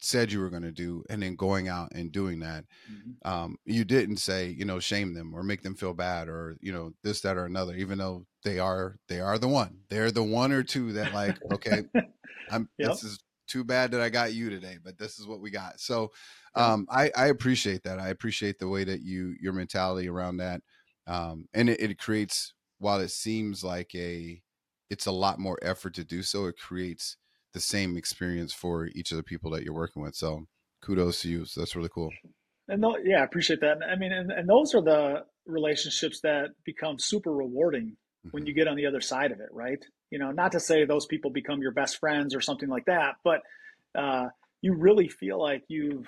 said 0.00 0.30
you 0.30 0.40
were 0.40 0.50
going 0.50 0.62
to 0.62 0.72
do 0.72 1.02
and 1.10 1.22
then 1.22 1.34
going 1.34 1.68
out 1.68 1.90
and 1.92 2.12
doing 2.12 2.38
that 2.38 2.64
mm-hmm. 2.90 3.28
um, 3.28 3.56
you 3.64 3.84
didn't 3.84 4.18
say 4.18 4.48
you 4.48 4.64
know 4.64 4.78
shame 4.78 5.12
them 5.12 5.34
or 5.34 5.42
make 5.42 5.62
them 5.62 5.74
feel 5.74 5.92
bad 5.92 6.28
or 6.28 6.56
you 6.60 6.72
know 6.72 6.92
this 7.02 7.20
that 7.20 7.36
or 7.36 7.46
another 7.46 7.74
even 7.74 7.98
though 7.98 8.24
they 8.44 8.58
are 8.58 8.96
they 9.08 9.20
are 9.20 9.38
the 9.38 9.48
one 9.48 9.76
they're 9.88 10.10
the 10.10 10.22
one 10.22 10.52
or 10.52 10.62
two 10.62 10.92
that 10.92 11.12
like 11.12 11.36
okay 11.52 11.82
i'm 12.50 12.68
yep. 12.78 12.90
this 12.90 13.04
is 13.04 13.18
too 13.46 13.64
bad 13.64 13.92
that 13.92 14.00
i 14.00 14.08
got 14.08 14.34
you 14.34 14.50
today 14.50 14.76
but 14.84 14.98
this 14.98 15.18
is 15.18 15.26
what 15.26 15.40
we 15.40 15.50
got 15.50 15.80
so 15.80 16.10
um, 16.54 16.86
I, 16.90 17.10
I 17.16 17.26
appreciate 17.28 17.84
that 17.84 17.98
i 17.98 18.08
appreciate 18.08 18.58
the 18.58 18.68
way 18.68 18.84
that 18.84 19.00
you 19.00 19.34
your 19.40 19.52
mentality 19.52 20.08
around 20.08 20.38
that 20.38 20.60
um, 21.06 21.46
and 21.54 21.70
it, 21.70 21.80
it 21.80 21.98
creates 21.98 22.52
while 22.78 23.00
it 23.00 23.10
seems 23.10 23.64
like 23.64 23.94
a 23.94 24.42
it's 24.90 25.06
a 25.06 25.12
lot 25.12 25.38
more 25.38 25.58
effort 25.62 25.94
to 25.94 26.04
do 26.04 26.22
so. 26.22 26.46
It 26.46 26.56
creates 26.58 27.16
the 27.52 27.60
same 27.60 27.96
experience 27.96 28.52
for 28.52 28.86
each 28.94 29.10
of 29.10 29.16
the 29.16 29.22
people 29.22 29.50
that 29.52 29.62
you're 29.62 29.74
working 29.74 30.02
with. 30.02 30.14
So 30.14 30.46
kudos 30.82 31.22
to 31.22 31.28
you. 31.28 31.44
So 31.44 31.60
that's 31.60 31.76
really 31.76 31.90
cool. 31.92 32.10
And 32.68 32.82
th- 32.82 33.04
yeah, 33.04 33.20
I 33.20 33.24
appreciate 33.24 33.60
that. 33.60 33.78
I 33.88 33.96
mean, 33.96 34.12
and, 34.12 34.30
and 34.30 34.48
those 34.48 34.74
are 34.74 34.82
the 34.82 35.24
relationships 35.46 36.20
that 36.22 36.50
become 36.64 36.98
super 36.98 37.32
rewarding 37.32 37.86
mm-hmm. 37.86 38.28
when 38.30 38.46
you 38.46 38.52
mm-hmm. 38.52 38.60
get 38.60 38.68
on 38.68 38.76
the 38.76 38.86
other 38.86 39.00
side 39.00 39.32
of 39.32 39.40
it, 39.40 39.48
right? 39.52 39.82
You 40.10 40.18
know, 40.18 40.30
not 40.30 40.52
to 40.52 40.60
say 40.60 40.84
those 40.84 41.06
people 41.06 41.30
become 41.30 41.60
your 41.60 41.72
best 41.72 41.98
friends 41.98 42.34
or 42.34 42.40
something 42.40 42.68
like 42.68 42.86
that, 42.86 43.16
but 43.24 43.42
uh, 43.94 44.28
you 44.62 44.74
really 44.74 45.08
feel 45.08 45.40
like 45.40 45.64
you've 45.68 46.06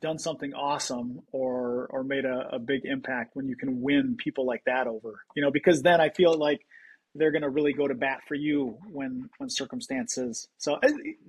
done 0.00 0.18
something 0.18 0.52
awesome 0.52 1.20
or 1.30 1.86
or 1.90 2.02
made 2.04 2.24
a, 2.24 2.48
a 2.52 2.58
big 2.58 2.84
impact 2.84 3.30
when 3.34 3.48
you 3.48 3.56
can 3.56 3.80
win 3.80 4.16
people 4.16 4.46
like 4.46 4.62
that 4.66 4.86
over. 4.86 5.22
You 5.34 5.42
know, 5.42 5.50
because 5.50 5.82
then 5.82 6.00
I 6.00 6.10
feel 6.10 6.36
like 6.36 6.66
they're 7.14 7.30
going 7.30 7.42
to 7.42 7.50
really 7.50 7.72
go 7.72 7.86
to 7.86 7.94
bat 7.94 8.20
for 8.26 8.34
you 8.34 8.78
when 8.90 9.28
when 9.38 9.50
circumstances. 9.50 10.48
So 10.58 10.78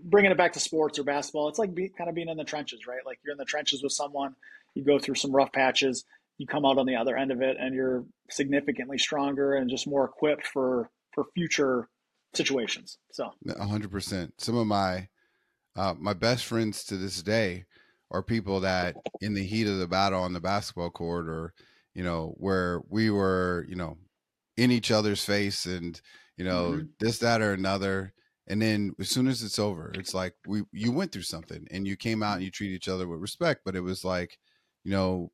bringing 0.03 0.31
it 0.31 0.37
back 0.37 0.53
to 0.53 0.59
sports 0.59 0.97
or 0.97 1.03
basketball, 1.03 1.49
it's 1.49 1.59
like 1.59 1.73
be, 1.73 1.89
kind 1.89 2.09
of 2.09 2.15
being 2.15 2.29
in 2.29 2.37
the 2.37 2.43
trenches, 2.43 2.87
right? 2.87 3.05
Like 3.05 3.19
you're 3.23 3.33
in 3.33 3.37
the 3.37 3.45
trenches 3.45 3.83
with 3.83 3.91
someone, 3.91 4.35
you 4.75 4.83
go 4.83 4.97
through 4.97 5.15
some 5.15 5.31
rough 5.31 5.51
patches, 5.51 6.05
you 6.37 6.47
come 6.47 6.65
out 6.65 6.77
on 6.77 6.85
the 6.85 6.95
other 6.95 7.17
end 7.17 7.31
of 7.31 7.41
it, 7.41 7.57
and 7.59 7.75
you're 7.75 8.05
significantly 8.29 8.97
stronger 8.97 9.55
and 9.55 9.69
just 9.69 9.87
more 9.87 10.05
equipped 10.05 10.47
for 10.47 10.89
for 11.13 11.25
future 11.33 11.89
situations. 12.33 12.97
So, 13.11 13.31
hundred 13.59 13.91
percent. 13.91 14.33
Some 14.37 14.57
of 14.57 14.67
my 14.67 15.07
uh, 15.75 15.93
my 15.97 16.13
best 16.13 16.45
friends 16.45 16.83
to 16.85 16.97
this 16.97 17.21
day 17.21 17.65
are 18.11 18.21
people 18.21 18.59
that 18.61 18.95
in 19.21 19.33
the 19.33 19.43
heat 19.43 19.67
of 19.67 19.79
the 19.79 19.87
battle 19.87 20.21
on 20.21 20.33
the 20.33 20.39
basketball 20.39 20.91
court 20.91 21.27
or 21.27 21.53
you 21.93 22.03
know 22.03 22.33
where 22.37 22.81
we 22.89 23.09
were 23.09 23.65
you 23.67 23.75
know 23.75 23.97
in 24.55 24.71
each 24.71 24.91
other's 24.91 25.25
face 25.25 25.65
and 25.65 25.99
you 26.37 26.45
know 26.45 26.73
mm-hmm. 26.73 26.85
this 26.99 27.19
that 27.19 27.41
or 27.41 27.53
another 27.53 28.13
and 28.47 28.61
then 28.61 28.93
as 28.99 29.09
soon 29.09 29.27
as 29.27 29.41
it's 29.41 29.57
over 29.57 29.91
it's 29.95 30.13
like 30.13 30.35
we 30.47 30.61
you 30.71 30.91
went 30.91 31.11
through 31.11 31.23
something 31.23 31.67
and 31.71 31.87
you 31.87 31.95
came 31.95 32.21
out 32.21 32.35
and 32.35 32.43
you 32.43 32.51
treat 32.51 32.71
each 32.71 32.87
other 32.87 33.07
with 33.07 33.19
respect 33.19 33.61
but 33.65 33.75
it 33.75 33.81
was 33.81 34.05
like 34.05 34.37
you 34.83 34.91
know 34.91 35.31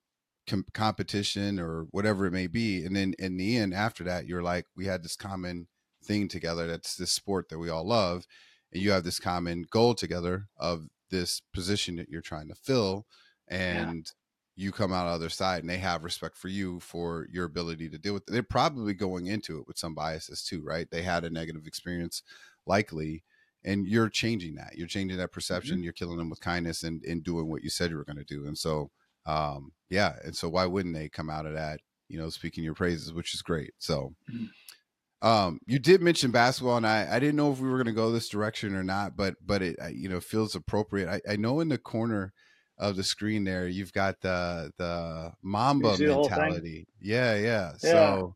com- 0.50 0.66
competition 0.74 1.60
or 1.60 1.86
whatever 1.92 2.26
it 2.26 2.32
may 2.32 2.48
be 2.48 2.84
and 2.84 2.96
then 2.96 3.14
in 3.20 3.38
the 3.38 3.58
end 3.58 3.74
after 3.74 4.04
that 4.04 4.26
you're 4.26 4.44
like 4.44 4.66
we 4.76 4.86
had 4.86 5.04
this 5.04 5.16
common 5.16 5.68
thing 6.04 6.28
together 6.28 6.68
that's 6.68 6.96
this 6.96 7.12
sport 7.12 7.50
that 7.50 7.60
we 7.60 7.70
all 7.70 7.88
love 7.88 8.26
and 8.72 8.82
you 8.82 8.92
have 8.92 9.04
this 9.04 9.20
common 9.20 9.66
goal 9.70 9.94
together 9.94 10.48
of 10.58 10.88
this 11.10 11.42
position 11.54 11.96
that 11.96 12.10
you're 12.10 12.22
trying 12.22 12.48
to 12.48 12.56
fill 12.56 13.06
and 13.48 14.12
you 14.56 14.72
come 14.74 14.92
out 14.92 15.06
the 15.06 15.12
other 15.12 15.30
side 15.30 15.62
and 15.62 15.70
they 15.70 15.78
have 15.78 16.04
respect 16.04 16.38
for 16.38 16.50
you 16.50 16.80
for 16.82 17.28
your 17.32 17.46
ability 17.46 17.90
to 17.90 17.98
deal 17.98 18.14
with 18.14 18.24
it. 18.28 18.32
They're 18.34 18.44
probably 18.44 18.94
going 18.94 19.28
into 19.28 19.58
it 19.58 19.66
with 19.68 19.78
some 19.78 19.96
biases 19.96 20.44
too, 20.44 20.62
right? 20.62 20.86
They 20.92 21.02
had 21.02 21.24
a 21.24 21.30
negative 21.30 21.66
experience 21.66 22.24
likely 22.66 23.24
and 23.64 23.88
you're 23.88 24.10
changing 24.10 24.56
that. 24.56 24.74
You're 24.76 24.88
changing 24.88 25.18
that 25.18 25.32
perception. 25.32 25.78
Mm-hmm. 25.78 25.84
You're 25.84 25.94
killing 25.94 26.18
them 26.18 26.30
with 26.30 26.42
kindness 26.42 26.84
and, 26.84 27.04
and 27.04 27.24
doing 27.24 27.50
what 27.50 27.64
you 27.64 27.70
said 27.70 27.90
you 27.90 27.98
were 27.98 28.06
going 28.06 28.18
to 28.18 28.24
do. 28.24 28.48
And 28.48 28.58
so, 28.58 28.92
um, 29.26 29.72
yeah. 29.90 30.14
And 30.24 30.36
so 30.36 30.50
why 30.50 30.66
wouldn't 30.66 30.96
they 30.96 31.10
come 31.10 31.30
out 31.30 31.46
of 31.46 31.54
that, 31.54 31.80
you 32.08 32.20
know, 32.20 32.30
speaking 32.30 32.64
your 32.64 32.74
praises, 32.74 33.14
which 33.14 33.34
is 33.34 33.42
great. 33.42 33.72
So, 33.78 34.14
mm-hmm. 34.32 35.28
um, 35.28 35.60
you 35.68 35.80
did 35.80 36.02
mention 36.02 36.32
basketball 36.32 36.78
and 36.78 36.88
I, 36.88 37.08
I 37.10 37.20
didn't 37.20 37.36
know 37.36 37.52
if 37.52 37.60
we 37.60 37.70
were 37.70 37.78
going 37.78 37.88
to 37.88 37.92
go 37.94 38.12
this 38.12 38.30
direction 38.30 38.76
or 38.76 38.84
not, 38.84 39.16
but, 39.16 39.36
but 39.46 39.62
it, 39.62 39.78
you 39.94 40.10
know, 40.10 40.20
feels 40.20 40.56
appropriate. 40.56 41.10
I, 41.10 41.34
I 41.34 41.36
know 41.36 41.60
in 41.60 41.70
the 41.70 41.78
corner, 41.78 42.34
of 42.80 42.96
the 42.96 43.04
screen 43.04 43.44
there, 43.44 43.68
you've 43.68 43.94
got 43.94 44.22
the 44.22 44.72
the 44.78 45.34
Mamba 45.44 45.98
mentality. 46.00 46.88
Yeah, 47.02 47.36
yeah, 47.36 47.42
yeah. 47.42 47.72
So 47.78 48.36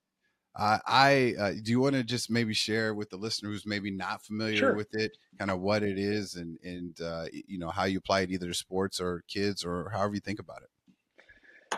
uh, 0.56 0.80
I 0.86 1.34
uh, 1.40 1.52
do 1.64 1.72
you 1.72 1.80
want 1.80 1.96
to 1.96 2.04
just 2.04 2.30
maybe 2.30 2.54
share 2.54 2.94
with 2.94 3.10
the 3.10 3.18
listener 3.18 3.50
who's 3.50 3.66
maybe 3.66 3.90
not 3.90 4.24
familiar 4.24 4.58
sure. 4.58 4.76
with 4.76 4.94
it, 4.94 5.18
kind 5.40 5.50
of 5.50 5.62
what 5.62 5.82
it 5.82 5.98
is 5.98 6.36
and 6.36 6.60
and 6.64 7.00
uh, 7.02 7.26
you 7.32 7.58
know 7.58 7.70
how 7.70 7.86
you 7.86 7.98
apply 7.98 8.22
it 8.22 8.32
either 8.32 8.48
to 8.48 8.54
sports 8.54 9.00
or 9.00 9.24
kids 9.28 9.64
or 9.64 9.90
however 9.94 10.16
you 10.16 10.20
think 10.20 10.40
about 10.40 10.62
it. 10.62 10.70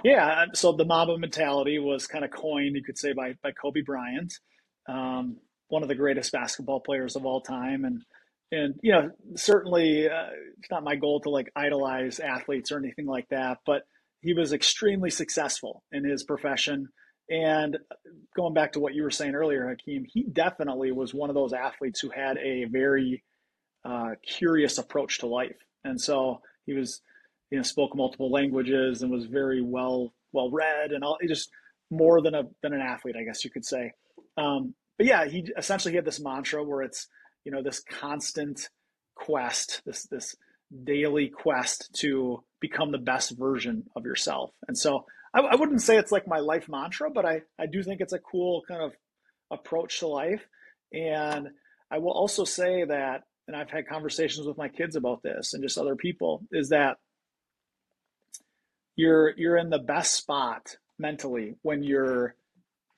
Yeah, 0.06 0.46
so 0.54 0.74
the 0.74 0.86
Mamba 0.86 1.18
mentality 1.18 1.80
was 1.80 2.08
kind 2.08 2.26
of 2.26 2.32
coined, 2.32 2.76
you 2.76 2.84
could 2.84 2.98
say, 2.98 3.14
by 3.14 3.34
by 3.44 3.52
Kobe 3.54 3.82
Bryant, 3.82 4.34
um, 4.88 5.38
one 5.70 5.84
of 5.84 5.90
the 5.90 5.96
greatest 5.96 6.32
basketball 6.32 6.80
players 6.82 7.16
of 7.16 7.26
all 7.26 7.42
time, 7.42 7.86
and 7.86 8.04
and 8.52 8.76
you 8.84 8.92
know 8.94 9.12
certainly 9.36 10.08
uh, 10.08 10.28
it's 10.60 10.70
not 10.72 10.84
my 10.84 10.96
goal 10.96 11.22
to 11.22 11.32
like 11.32 11.52
idolize 11.56 12.20
athletes 12.20 12.72
or 12.72 12.78
anything 12.78 13.08
like 13.08 13.28
that 13.30 13.58
but 13.66 13.84
he 14.22 14.34
was 14.34 14.54
extremely 14.54 15.10
successful 15.10 15.84
in 15.92 16.06
his 16.06 16.24
profession. 16.24 16.88
And 17.30 17.78
going 18.36 18.54
back 18.54 18.74
to 18.74 18.80
what 18.80 18.94
you 18.94 19.04
were 19.04 19.12
saying 19.12 19.36
earlier 19.36 19.68
hakeem 19.70 20.06
he 20.08 20.24
definitely 20.24 20.92
was 20.92 21.14
one 21.14 21.30
of 21.30 21.36
those 21.36 21.54
athletes 21.54 22.00
who 22.00 22.12
had 22.12 22.38
a 22.38 22.66
very 22.66 23.24
uh, 23.86 24.12
curious 24.28 24.78
approach 24.78 25.20
to 25.20 25.28
life. 25.28 25.58
And 25.84 26.00
so 26.00 26.42
he 26.66 26.74
was 26.74 27.02
you 27.52 27.58
know 27.58 27.64
spoke 27.64 27.96
multiple 27.96 28.32
languages 28.32 29.02
and 29.02 29.12
was 29.12 29.26
very 29.26 29.62
well 29.62 30.14
well 30.32 30.50
read 30.52 30.92
and 30.92 31.04
all 31.04 31.18
just 31.28 31.50
more 31.92 32.22
than 32.22 32.36
a 32.36 32.44
than 32.62 32.74
an 32.74 32.82
athlete 32.82 33.16
i 33.20 33.24
guess 33.24 33.44
you 33.44 33.52
could 33.52 33.66
say. 33.66 33.92
Um, 34.38 34.74
but 34.98 35.08
yeah 35.08 35.26
he 35.26 35.50
essentially 35.58 35.96
had 35.96 36.06
this 36.06 36.20
mantra 36.20 36.64
where 36.64 36.82
it's 36.82 37.08
you 37.44 37.52
know 37.52 37.62
this 37.62 37.82
constant 37.82 38.70
quest 39.16 39.82
this 39.86 40.04
this 40.08 40.36
daily 40.84 41.30
quest 41.30 41.94
to 41.94 42.44
become 42.60 42.92
the 42.92 42.98
best 42.98 43.38
version 43.38 43.84
of 43.96 44.04
yourself. 44.04 44.52
And 44.68 44.78
so 44.78 45.06
I, 45.34 45.42
I, 45.42 45.56
wouldn't 45.56 45.84
say 45.84 45.98
it's 45.98 46.12
like 46.12 46.28
my 46.28 46.40
life 46.40 46.68
mantra 46.68 47.12
but 47.12 47.26
I, 47.26 47.42
I 47.60 47.68
do 47.68 47.84
think 47.84 48.02
it's 48.02 48.14
a 48.14 48.20
cool 48.20 48.64
kind 48.68 48.82
of 48.82 48.94
approach 49.52 50.00
to 50.00 50.08
life. 50.08 50.46
And 50.92 51.50
i 51.92 52.00
will 52.00 52.12
also 52.12 52.44
say 52.44 52.84
that 52.84 53.24
and 53.48 53.56
i've 53.56 53.70
had 53.70 53.88
conversations 53.88 54.48
with 54.48 54.58
my 54.58 54.68
kids 54.68 54.96
about 54.96 55.22
this 55.22 55.54
and 55.54 55.64
just 55.64 55.78
other 55.78 55.96
people 55.96 56.44
is 56.52 56.70
that 56.70 56.98
you're 58.96 59.34
you're 59.38 59.58
in 59.58 59.70
the 59.70 59.80
best 59.80 60.14
spot 60.14 60.78
mentally 60.98 61.56
when 61.62 61.84
you're 61.84 62.36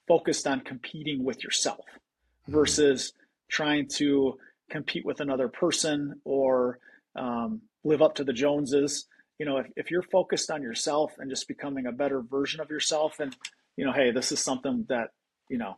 focused 0.07 0.47
on 0.47 0.61
competing 0.61 1.23
with 1.23 1.43
yourself 1.43 1.85
mm-hmm. 1.87 2.53
versus 2.53 3.13
trying 3.49 3.87
to 3.87 4.37
compete 4.69 5.05
with 5.05 5.19
another 5.21 5.47
person 5.47 6.19
or 6.23 6.79
um, 7.15 7.61
live 7.83 8.01
up 8.01 8.15
to 8.15 8.23
the 8.23 8.33
Joneses. 8.33 9.07
You 9.39 9.45
know, 9.45 9.57
if, 9.57 9.67
if 9.75 9.91
you're 9.91 10.03
focused 10.03 10.51
on 10.51 10.61
yourself 10.61 11.13
and 11.19 11.29
just 11.29 11.47
becoming 11.47 11.85
a 11.85 11.91
better 11.91 12.21
version 12.21 12.59
of 12.59 12.69
yourself, 12.69 13.19
and 13.19 13.35
you 13.75 13.85
know, 13.85 13.93
hey, 13.93 14.11
this 14.11 14.31
is 14.31 14.39
something 14.39 14.85
that 14.89 15.09
you 15.49 15.57
know 15.57 15.77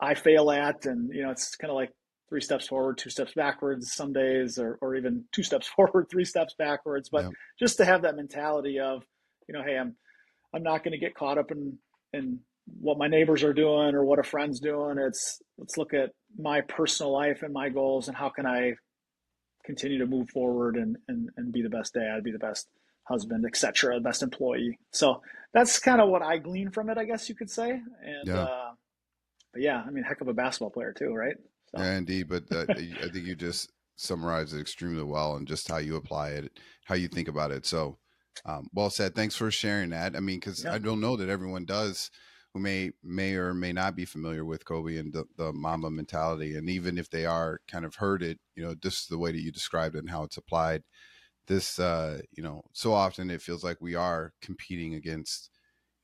I 0.00 0.14
fail 0.14 0.50
at, 0.50 0.86
and 0.86 1.12
you 1.12 1.22
know, 1.22 1.30
it's 1.30 1.56
kind 1.56 1.70
of 1.70 1.74
like 1.74 1.92
three 2.28 2.40
steps 2.40 2.68
forward, 2.68 2.96
two 2.96 3.10
steps 3.10 3.34
backwards 3.34 3.92
some 3.92 4.12
days, 4.12 4.58
or 4.58 4.78
or 4.80 4.94
even 4.94 5.24
two 5.32 5.42
steps 5.42 5.66
forward, 5.76 6.06
three 6.10 6.24
steps 6.24 6.54
backwards. 6.58 7.08
But 7.08 7.26
just 7.58 7.76
to 7.78 7.84
have 7.84 8.02
that 8.02 8.16
mentality 8.16 8.78
of, 8.78 9.04
you 9.50 9.58
know, 9.58 9.64
hey, 9.64 9.76
I'm 9.76 9.96
I'm 10.54 10.62
not 10.62 10.84
going 10.84 10.92
to 10.92 10.98
get 10.98 11.14
caught 11.14 11.38
up 11.38 11.50
in 11.50 11.76
in 12.12 12.38
what 12.80 12.98
my 12.98 13.08
neighbors 13.08 13.42
are 13.42 13.52
doing 13.52 13.94
or 13.94 14.04
what 14.04 14.20
a 14.20 14.22
friend's 14.22 14.60
doing. 14.60 14.96
It's 14.98 15.42
let's 15.58 15.76
look 15.76 15.92
at 15.92 16.10
my 16.38 16.60
personal 16.60 17.12
life 17.12 17.42
and 17.42 17.52
my 17.52 17.68
goals 17.68 18.06
and 18.06 18.16
how 18.16 18.28
can 18.28 18.46
I 18.46 18.74
continue 19.64 19.98
to 19.98 20.06
move 20.06 20.30
forward 20.30 20.76
and 20.76 20.96
and, 21.08 21.30
and 21.36 21.52
be 21.52 21.62
the 21.62 21.68
best 21.68 21.94
dad, 21.94 22.22
be 22.22 22.30
the 22.30 22.38
best 22.38 22.68
husband, 23.08 23.44
etc., 23.44 23.96
the 23.96 24.00
best 24.00 24.22
employee. 24.22 24.78
So 24.92 25.20
that's 25.52 25.80
kind 25.80 26.00
of 26.00 26.08
what 26.08 26.22
I 26.22 26.38
glean 26.38 26.70
from 26.70 26.88
it, 26.90 26.96
I 26.96 27.04
guess 27.04 27.28
you 27.28 27.34
could 27.34 27.50
say. 27.50 27.70
And 27.70 28.26
yeah. 28.26 28.42
Uh, 28.42 28.70
but 29.52 29.62
yeah, 29.62 29.82
I 29.84 29.90
mean, 29.90 30.04
heck 30.04 30.20
of 30.20 30.28
a 30.28 30.32
basketball 30.32 30.70
player 30.70 30.92
too, 30.96 31.12
right? 31.12 31.34
So. 31.74 31.82
Yeah, 31.82 31.96
indeed. 31.96 32.28
But 32.28 32.44
uh, 32.52 32.66
I 32.70 33.08
think 33.08 33.26
you 33.26 33.34
just 33.34 33.72
summarized 33.96 34.54
it 34.54 34.60
extremely 34.60 35.02
well 35.02 35.34
and 35.34 35.48
just 35.48 35.68
how 35.68 35.78
you 35.78 35.96
apply 35.96 36.30
it, 36.30 36.52
how 36.84 36.94
you 36.94 37.08
think 37.08 37.26
about 37.26 37.50
it. 37.50 37.66
So, 37.66 37.98
um, 38.44 38.68
well 38.72 38.90
said. 38.90 39.14
Thanks 39.14 39.36
for 39.36 39.50
sharing 39.50 39.90
that. 39.90 40.16
I 40.16 40.20
mean, 40.20 40.40
because 40.40 40.64
yeah. 40.64 40.74
I 40.74 40.78
don't 40.78 41.00
know 41.00 41.16
that 41.16 41.28
everyone 41.28 41.64
does 41.64 42.10
who 42.52 42.60
may 42.60 42.90
may 43.02 43.34
or 43.34 43.54
may 43.54 43.72
not 43.72 43.94
be 43.94 44.04
familiar 44.04 44.44
with 44.44 44.64
Kobe 44.64 44.96
and 44.96 45.12
the, 45.12 45.24
the 45.36 45.52
Mamba 45.52 45.90
mentality, 45.90 46.56
and 46.56 46.68
even 46.68 46.98
if 46.98 47.08
they 47.08 47.24
are 47.24 47.60
kind 47.68 47.84
of 47.84 47.96
heard 47.96 48.22
it, 48.22 48.38
you 48.56 48.62
know, 48.62 48.74
just 48.74 49.08
the 49.08 49.18
way 49.18 49.32
that 49.32 49.40
you 49.40 49.52
described 49.52 49.94
it 49.94 50.00
and 50.00 50.10
how 50.10 50.24
it's 50.24 50.36
applied. 50.36 50.82
This, 51.46 51.78
uh, 51.78 52.20
you 52.32 52.42
know, 52.42 52.62
so 52.72 52.92
often 52.92 53.30
it 53.30 53.42
feels 53.42 53.64
like 53.64 53.78
we 53.80 53.94
are 53.96 54.32
competing 54.40 54.94
against, 54.94 55.50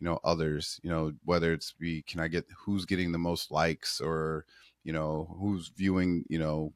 you 0.00 0.04
know, 0.04 0.18
others. 0.24 0.80
You 0.82 0.90
know, 0.90 1.12
whether 1.24 1.52
it's 1.52 1.72
be 1.72 2.02
can 2.02 2.20
I 2.20 2.28
get 2.28 2.46
who's 2.64 2.84
getting 2.84 3.12
the 3.12 3.18
most 3.18 3.50
likes 3.52 4.00
or, 4.00 4.44
you 4.82 4.92
know, 4.92 5.36
who's 5.40 5.68
viewing, 5.68 6.24
you 6.28 6.38
know, 6.38 6.72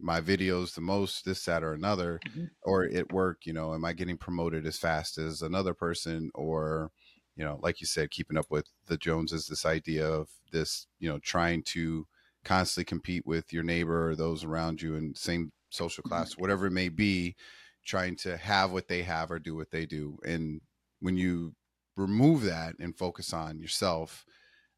my 0.00 0.20
videos 0.20 0.74
the 0.74 0.80
most 0.80 1.24
this 1.24 1.44
that 1.44 1.62
or 1.62 1.72
another 1.72 2.20
mm-hmm. 2.28 2.44
or 2.62 2.84
at 2.84 3.12
work 3.12 3.38
you 3.44 3.52
know 3.52 3.74
am 3.74 3.84
i 3.84 3.92
getting 3.92 4.16
promoted 4.16 4.66
as 4.66 4.78
fast 4.78 5.18
as 5.18 5.42
another 5.42 5.74
person 5.74 6.30
or 6.34 6.90
you 7.36 7.44
know 7.44 7.58
like 7.62 7.80
you 7.80 7.86
said 7.86 8.10
keeping 8.10 8.36
up 8.36 8.46
with 8.50 8.66
the 8.86 8.96
joneses 8.96 9.46
this 9.46 9.66
idea 9.66 10.06
of 10.06 10.28
this 10.52 10.86
you 10.98 11.08
know 11.08 11.18
trying 11.18 11.62
to 11.62 12.06
constantly 12.44 12.84
compete 12.84 13.26
with 13.26 13.52
your 13.52 13.62
neighbor 13.62 14.10
or 14.10 14.16
those 14.16 14.44
around 14.44 14.80
you 14.80 14.94
in 14.94 15.14
same 15.14 15.52
social 15.70 16.02
mm-hmm. 16.02 16.14
class 16.16 16.32
whatever 16.32 16.66
it 16.66 16.72
may 16.72 16.88
be 16.88 17.36
trying 17.84 18.16
to 18.16 18.36
have 18.36 18.70
what 18.70 18.88
they 18.88 19.02
have 19.02 19.30
or 19.30 19.38
do 19.38 19.54
what 19.54 19.70
they 19.70 19.86
do 19.86 20.18
and 20.24 20.60
when 21.00 21.16
you 21.16 21.54
remove 21.96 22.42
that 22.42 22.74
and 22.78 22.96
focus 22.96 23.32
on 23.32 23.58
yourself 23.58 24.24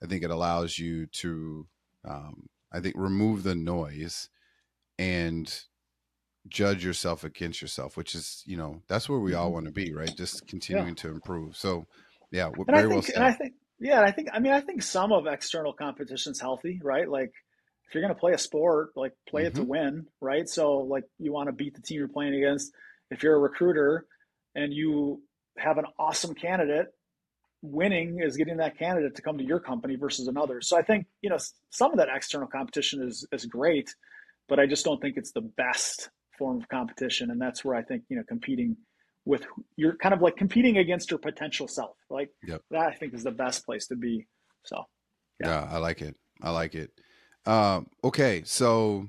i 0.03 0.07
think 0.07 0.23
it 0.23 0.31
allows 0.31 0.79
you 0.79 1.07
to 1.07 1.67
um, 2.05 2.49
i 2.73 2.81
think 2.81 2.95
remove 2.97 3.43
the 3.43 3.55
noise 3.55 4.29
and 5.03 5.63
judge 6.49 6.85
yourself 6.85 7.25
against 7.25 7.61
yourself, 7.61 7.97
which 7.97 8.15
is, 8.15 8.43
you 8.47 8.57
know, 8.57 8.83
that's 8.89 9.09
where 9.09 9.19
we 9.19 9.35
all 9.35 9.47
mm-hmm. 9.47 9.55
want 9.55 9.67
to 9.67 9.73
be, 9.73 9.93
right? 9.93 10.15
Just 10.17 10.47
continuing 10.47 10.89
yeah. 10.89 10.95
to 10.95 11.09
improve. 11.09 11.57
So, 11.57 11.87
yeah, 12.31 12.47
and 12.47 12.67
very 12.67 12.83
think, 12.83 12.93
well 12.93 13.03
said. 13.03 13.17
And 13.17 13.25
I 13.25 13.33
think, 13.33 13.55
yeah, 13.81 14.01
I 14.01 14.13
think, 14.13 14.29
I 14.33 14.39
mean, 14.39 14.53
I 14.53 14.61
think 14.61 14.83
some 14.83 15.13
of 15.13 15.27
external 15.27 15.73
competition 15.73 16.33
is 16.33 16.41
healthy, 16.41 16.81
right? 16.83 17.09
Like, 17.09 17.33
if 17.89 17.95
you're 17.95 18.03
going 18.03 18.15
to 18.15 18.21
play 18.21 18.33
a 18.33 18.39
sport, 18.39 18.91
like 18.97 19.13
play 19.29 19.43
mm-hmm. 19.43 19.49
it 19.49 19.55
to 19.55 19.61
mm-hmm. 19.63 19.71
win, 19.71 20.07
right? 20.21 20.49
So, 20.49 20.79
like, 20.79 21.05
you 21.19 21.33
want 21.33 21.49
to 21.49 21.53
beat 21.53 21.75
the 21.75 21.83
team 21.83 21.99
you're 21.99 22.09
playing 22.09 22.35
against. 22.35 22.73
If 23.11 23.23
you're 23.23 23.35
a 23.35 23.41
recruiter 23.41 24.07
and 24.55 24.73
you 24.73 25.23
have 25.59 25.79
an 25.79 25.85
awesome 25.99 26.35
candidate, 26.35 26.87
winning 27.61 28.21
is 28.21 28.37
getting 28.37 28.57
that 28.59 28.79
candidate 28.79 29.15
to 29.17 29.23
come 29.23 29.39
to 29.39 29.45
your 29.45 29.61
company 29.61 29.97
versus 29.97 30.27
another. 30.27 30.61
So 30.61 30.77
I 30.77 30.83
think, 30.83 31.07
you 31.21 31.31
know, 31.31 31.39
some 31.71 31.93
of 31.93 31.99
that 31.99 32.09
external 32.15 32.49
competition 32.49 33.03
is 33.03 33.27
is 33.33 33.47
great 33.47 33.91
but 34.53 34.61
I 34.61 34.67
just 34.67 34.85
don't 34.85 35.01
think 35.01 35.17
it's 35.17 35.33
the 35.33 35.41
best 35.57 36.11
form 36.37 36.61
of 36.61 36.69
competition. 36.69 37.31
And 37.31 37.41
that's 37.41 37.65
where 37.65 37.75
I 37.75 37.81
think, 37.81 38.03
you 38.11 38.19
know, 38.19 38.23
competing 38.29 38.77
with 39.25 39.47
you're 39.77 39.97
kind 39.97 40.13
of 40.13 40.21
like 40.21 40.37
competing 40.37 40.77
against 40.77 41.11
your 41.11 41.19
potential 41.19 41.67
self. 41.67 41.97
Like 42.11 42.29
yep. 42.47 42.61
that 42.71 42.83
I 42.83 42.93
think 42.93 43.15
is 43.15 43.25
the 43.25 43.31
best 43.31 43.65
place 43.65 43.87
to 43.87 43.97
be. 43.97 44.27
So 44.67 44.85
yeah, 45.41 45.49
yeah 45.49 45.69
I 45.73 45.79
like 45.79 46.03
it. 46.03 46.17
I 46.43 46.51
like 46.51 46.75
it. 46.75 46.91
Um, 47.47 47.87
okay. 48.05 48.43
So 48.45 49.09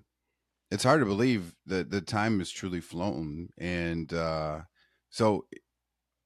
it's 0.72 0.86
hard 0.86 1.02
to 1.02 1.06
believe 1.06 1.54
that 1.66 1.92
the 1.92 2.00
time 2.00 2.40
is 2.40 2.50
truly 2.50 2.80
flown. 2.80 3.50
And 3.58 4.14
uh, 4.14 4.62
so 5.10 5.46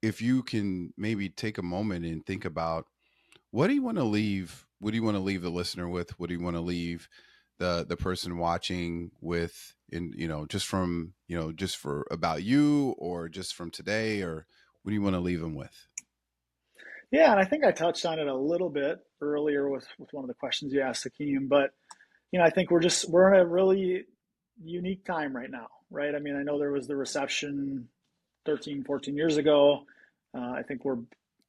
if 0.03 0.21
you 0.21 0.43
can 0.43 0.93
maybe 0.95 1.27
take 1.27 1.57
a 1.57 1.63
moment 1.63 2.05
and 2.05 2.23
think 2.23 2.45
about 2.45 2.85
what 3.49 3.65
do 3.65 3.73
you 3.73 3.81
want 3.81 3.97
to 3.97 4.03
leave? 4.03 4.67
What 4.77 4.91
do 4.91 4.95
you 4.95 5.03
want 5.03 5.17
to 5.17 5.23
leave 5.23 5.41
the 5.41 5.49
listener 5.49 5.89
with? 5.89 6.11
What 6.19 6.27
do 6.29 6.35
you 6.35 6.43
want 6.43 6.55
to 6.55 6.61
leave 6.61 7.09
the 7.57 7.85
the 7.87 7.97
person 7.97 8.37
watching 8.37 9.11
with 9.21 9.73
in 9.89 10.13
you 10.15 10.27
know 10.27 10.45
just 10.45 10.67
from 10.67 11.13
you 11.27 11.37
know 11.37 11.51
just 11.51 11.77
for 11.77 12.05
about 12.11 12.43
you 12.43 12.95
or 12.97 13.29
just 13.29 13.55
from 13.55 13.71
today 13.71 14.21
or 14.21 14.45
what 14.83 14.91
do 14.91 14.93
you 14.93 15.01
want 15.01 15.15
to 15.15 15.19
leave 15.19 15.41
them 15.41 15.55
with? 15.55 15.87
Yeah 17.11 17.31
and 17.31 17.39
i 17.39 17.45
think 17.45 17.63
i 17.63 17.71
touched 17.71 18.05
on 18.05 18.19
it 18.19 18.27
a 18.27 18.35
little 18.35 18.69
bit 18.69 18.99
earlier 19.21 19.69
with 19.69 19.87
with 19.97 20.11
one 20.11 20.23
of 20.23 20.27
the 20.27 20.33
questions 20.33 20.73
you 20.73 20.81
asked 20.81 21.03
Hakeem, 21.03 21.47
but 21.47 21.71
you 22.31 22.39
know 22.39 22.45
i 22.45 22.49
think 22.49 22.69
we're 22.69 22.81
just 22.81 23.09
we're 23.09 23.33
in 23.33 23.39
a 23.39 23.45
really 23.45 24.05
unique 24.63 25.05
time 25.05 25.35
right 25.35 25.49
now 25.49 25.67
right? 25.89 26.13
I 26.15 26.19
mean 26.19 26.35
i 26.35 26.43
know 26.43 26.59
there 26.59 26.71
was 26.71 26.87
the 26.87 26.95
recession 26.95 27.87
13 28.45 28.83
14 28.83 29.15
years 29.15 29.37
ago. 29.37 29.83
Uh, 30.35 30.51
i 30.51 30.63
think 30.67 30.83
we're 30.83 30.99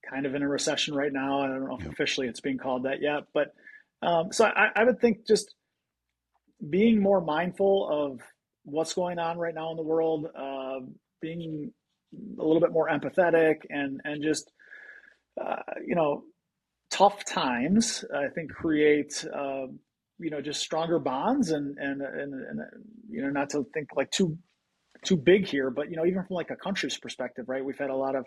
kind 0.09 0.27
of 0.27 0.35
in 0.35 0.43
a 0.43 0.49
recession 0.49 0.95
right 0.95 1.13
now. 1.13 1.41
I 1.41 1.49
don't 1.49 1.69
know 1.69 1.77
if 1.79 1.87
officially 1.87 2.29
it's 2.29 2.41
being 2.41 2.59
called 2.59 2.85
that 2.85 3.03
yet 3.03 3.25
but 3.35 3.53
um, 4.01 4.33
so 4.33 4.45
I, 4.45 4.69
I 4.77 4.85
would 4.85 5.01
think 5.01 5.27
just 5.27 5.55
being 6.69 7.01
more 7.01 7.21
mindful 7.21 7.89
of 7.91 8.21
what's 8.65 8.95
going 8.95 9.19
on 9.19 9.39
right 9.39 9.55
now 9.55 9.71
in 9.71 9.77
the 9.77 9.83
world, 9.83 10.27
uh, 10.37 10.81
being 11.21 11.73
a 12.39 12.43
little 12.43 12.61
bit 12.61 12.73
more 12.73 12.89
empathetic 12.89 13.57
and 13.71 14.01
and 14.05 14.23
just 14.23 14.51
uh, 15.41 15.63
you 15.87 15.95
know 15.95 16.25
tough 16.91 17.25
times 17.25 18.05
I 18.15 18.29
think 18.29 18.51
create 18.51 19.25
uh, 19.35 19.67
you 20.19 20.31
know 20.31 20.41
just 20.41 20.61
stronger 20.61 20.99
bonds 20.99 21.51
and, 21.51 21.77
and 21.79 22.03
and 22.03 22.35
and 22.35 22.61
you 23.09 23.23
know 23.23 23.31
not 23.31 23.51
to 23.51 23.65
think 23.75 23.89
like 23.97 24.11
too 24.11 24.39
too 25.05 25.17
big 25.17 25.47
here, 25.47 25.71
but 25.71 25.91
you 25.91 25.97
know 25.97 26.07
even 26.07 26.25
from 26.25 26.35
like 26.35 26.51
a 26.51 26.57
country's 26.57 26.99
perspective, 26.99 27.45
right? 27.49 27.65
We've 27.65 27.79
had 27.79 27.91
a 27.91 27.97
lot 27.97 28.17
of 28.17 28.27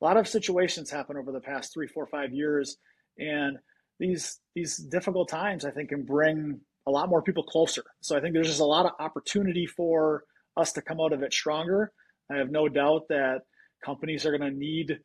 a 0.00 0.04
lot 0.04 0.16
of 0.16 0.28
situations 0.28 0.90
happen 0.90 1.16
over 1.16 1.32
the 1.32 1.40
past 1.40 1.72
three, 1.72 1.86
four, 1.86 2.06
five 2.06 2.32
years, 2.32 2.76
and 3.18 3.58
these 3.98 4.40
these 4.54 4.76
difficult 4.76 5.28
times 5.28 5.64
I 5.64 5.70
think 5.70 5.90
can 5.90 6.04
bring 6.04 6.60
a 6.86 6.90
lot 6.90 7.08
more 7.08 7.22
people 7.22 7.44
closer. 7.44 7.84
So 8.00 8.16
I 8.16 8.20
think 8.20 8.34
there's 8.34 8.48
just 8.48 8.60
a 8.60 8.64
lot 8.64 8.86
of 8.86 8.92
opportunity 8.98 9.66
for 9.66 10.24
us 10.56 10.72
to 10.72 10.82
come 10.82 11.00
out 11.00 11.12
of 11.12 11.22
it 11.22 11.32
stronger. 11.32 11.92
I 12.30 12.36
have 12.36 12.50
no 12.50 12.68
doubt 12.68 13.08
that 13.08 13.42
companies 13.84 14.26
are 14.26 14.36
going 14.36 14.50
to 14.50 14.56
need 14.56 15.00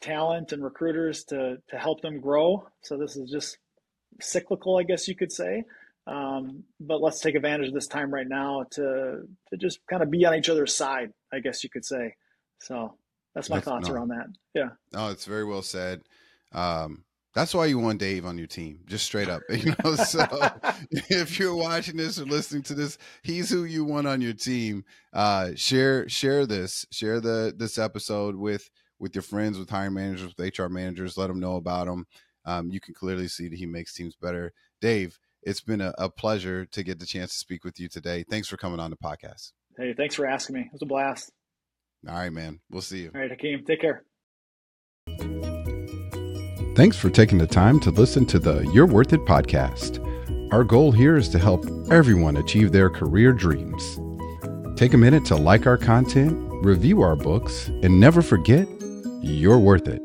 talent 0.00 0.52
and 0.52 0.64
recruiters 0.64 1.24
to 1.24 1.58
to 1.68 1.76
help 1.76 2.00
them 2.00 2.20
grow. 2.20 2.66
So 2.82 2.96
this 2.96 3.16
is 3.16 3.30
just 3.30 3.58
cyclical, 4.20 4.78
I 4.78 4.82
guess 4.82 5.08
you 5.08 5.14
could 5.14 5.32
say. 5.32 5.64
Um, 6.06 6.64
but 6.80 7.00
let's 7.00 7.20
take 7.20 7.34
advantage 7.34 7.68
of 7.68 7.74
this 7.74 7.86
time 7.86 8.12
right 8.12 8.28
now 8.28 8.64
to 8.72 9.22
to 9.50 9.56
just 9.56 9.80
kind 9.88 10.02
of 10.02 10.10
be 10.10 10.24
on 10.24 10.34
each 10.34 10.48
other's 10.48 10.74
side, 10.74 11.12
I 11.32 11.40
guess 11.40 11.62
you 11.62 11.70
could 11.70 11.84
say. 11.84 12.14
So 12.58 12.94
that's 13.34 13.48
my 13.48 13.56
that's, 13.56 13.64
thoughts 13.64 13.88
no, 13.88 13.94
around 13.94 14.08
that. 14.08 14.26
Yeah. 14.54 14.70
No, 14.92 15.08
it's 15.08 15.24
very 15.24 15.44
well 15.44 15.62
said. 15.62 16.02
Um, 16.52 17.04
that's 17.34 17.54
why 17.54 17.66
you 17.66 17.78
want 17.78 18.00
Dave 18.00 18.26
on 18.26 18.38
your 18.38 18.46
team, 18.46 18.80
just 18.86 19.04
straight 19.04 19.28
up. 19.28 19.42
You 19.50 19.74
know, 19.84 19.94
so 19.94 20.24
if 21.10 21.38
you're 21.38 21.54
watching 21.54 21.96
this 21.96 22.18
or 22.18 22.24
listening 22.24 22.62
to 22.64 22.74
this, 22.74 22.98
he's 23.22 23.50
who 23.50 23.64
you 23.64 23.84
want 23.84 24.06
on 24.06 24.20
your 24.20 24.32
team. 24.32 24.84
Uh, 25.12 25.50
share 25.54 26.08
share 26.08 26.46
this, 26.46 26.86
share 26.90 27.20
the 27.20 27.52
this 27.56 27.78
episode 27.78 28.36
with 28.36 28.70
with 28.98 29.14
your 29.14 29.22
friends, 29.22 29.58
with 29.58 29.70
hiring 29.70 29.94
managers, 29.94 30.34
with 30.36 30.58
HR 30.58 30.68
managers. 30.68 31.16
Let 31.16 31.28
them 31.28 31.40
know 31.40 31.56
about 31.56 31.88
him. 31.88 32.06
Um, 32.44 32.70
you 32.70 32.80
can 32.80 32.94
clearly 32.94 33.28
see 33.28 33.48
that 33.48 33.58
he 33.58 33.66
makes 33.66 33.94
teams 33.94 34.16
better. 34.16 34.52
Dave, 34.80 35.18
it's 35.42 35.60
been 35.60 35.80
a, 35.80 35.92
a 35.98 36.08
pleasure 36.08 36.64
to 36.66 36.82
get 36.82 36.98
the 36.98 37.06
chance 37.06 37.32
to 37.32 37.38
speak 37.38 37.64
with 37.64 37.78
you 37.78 37.88
today. 37.88 38.24
Thanks 38.28 38.48
for 38.48 38.56
coming 38.56 38.80
on 38.80 38.90
the 38.90 38.96
podcast. 38.96 39.52
Hey, 39.76 39.94
thanks 39.94 40.14
for 40.14 40.26
asking 40.26 40.56
me. 40.56 40.62
It 40.62 40.72
was 40.72 40.82
a 40.82 40.86
blast. 40.86 41.30
All 42.08 42.14
right, 42.14 42.32
man. 42.32 42.60
We'll 42.70 42.82
see 42.82 43.02
you. 43.02 43.10
All 43.14 43.20
right, 43.20 43.30
Hakeem. 43.30 43.64
Take 43.66 43.80
care. 43.80 44.04
Thanks 46.76 46.96
for 46.96 47.10
taking 47.10 47.38
the 47.38 47.46
time 47.46 47.80
to 47.80 47.90
listen 47.90 48.24
to 48.26 48.38
the 48.38 48.60
You're 48.72 48.86
Worth 48.86 49.12
It 49.12 49.24
podcast. 49.26 49.98
Our 50.52 50.62
goal 50.64 50.92
here 50.92 51.16
is 51.16 51.28
to 51.30 51.38
help 51.38 51.66
everyone 51.90 52.36
achieve 52.36 52.70
their 52.70 52.88
career 52.88 53.32
dreams. 53.32 53.98
Take 54.76 54.94
a 54.94 54.96
minute 54.96 55.24
to 55.26 55.36
like 55.36 55.66
our 55.66 55.76
content, 55.76 56.32
review 56.64 57.02
our 57.02 57.16
books, 57.16 57.68
and 57.82 57.98
never 57.98 58.22
forget 58.22 58.68
you're 59.20 59.58
worth 59.58 59.88
it. 59.88 60.00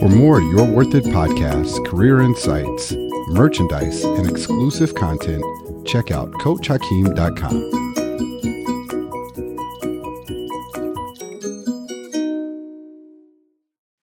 For 0.00 0.08
more 0.08 0.40
You're 0.40 0.64
Worth 0.64 0.94
It 0.94 1.04
podcasts, 1.04 1.84
career 1.86 2.22
insights, 2.22 2.94
merchandise, 3.28 4.04
and 4.04 4.28
exclusive 4.28 4.94
content, 4.94 5.44
check 5.86 6.10
out 6.10 6.30
CoachHakeem.com. 6.32 7.87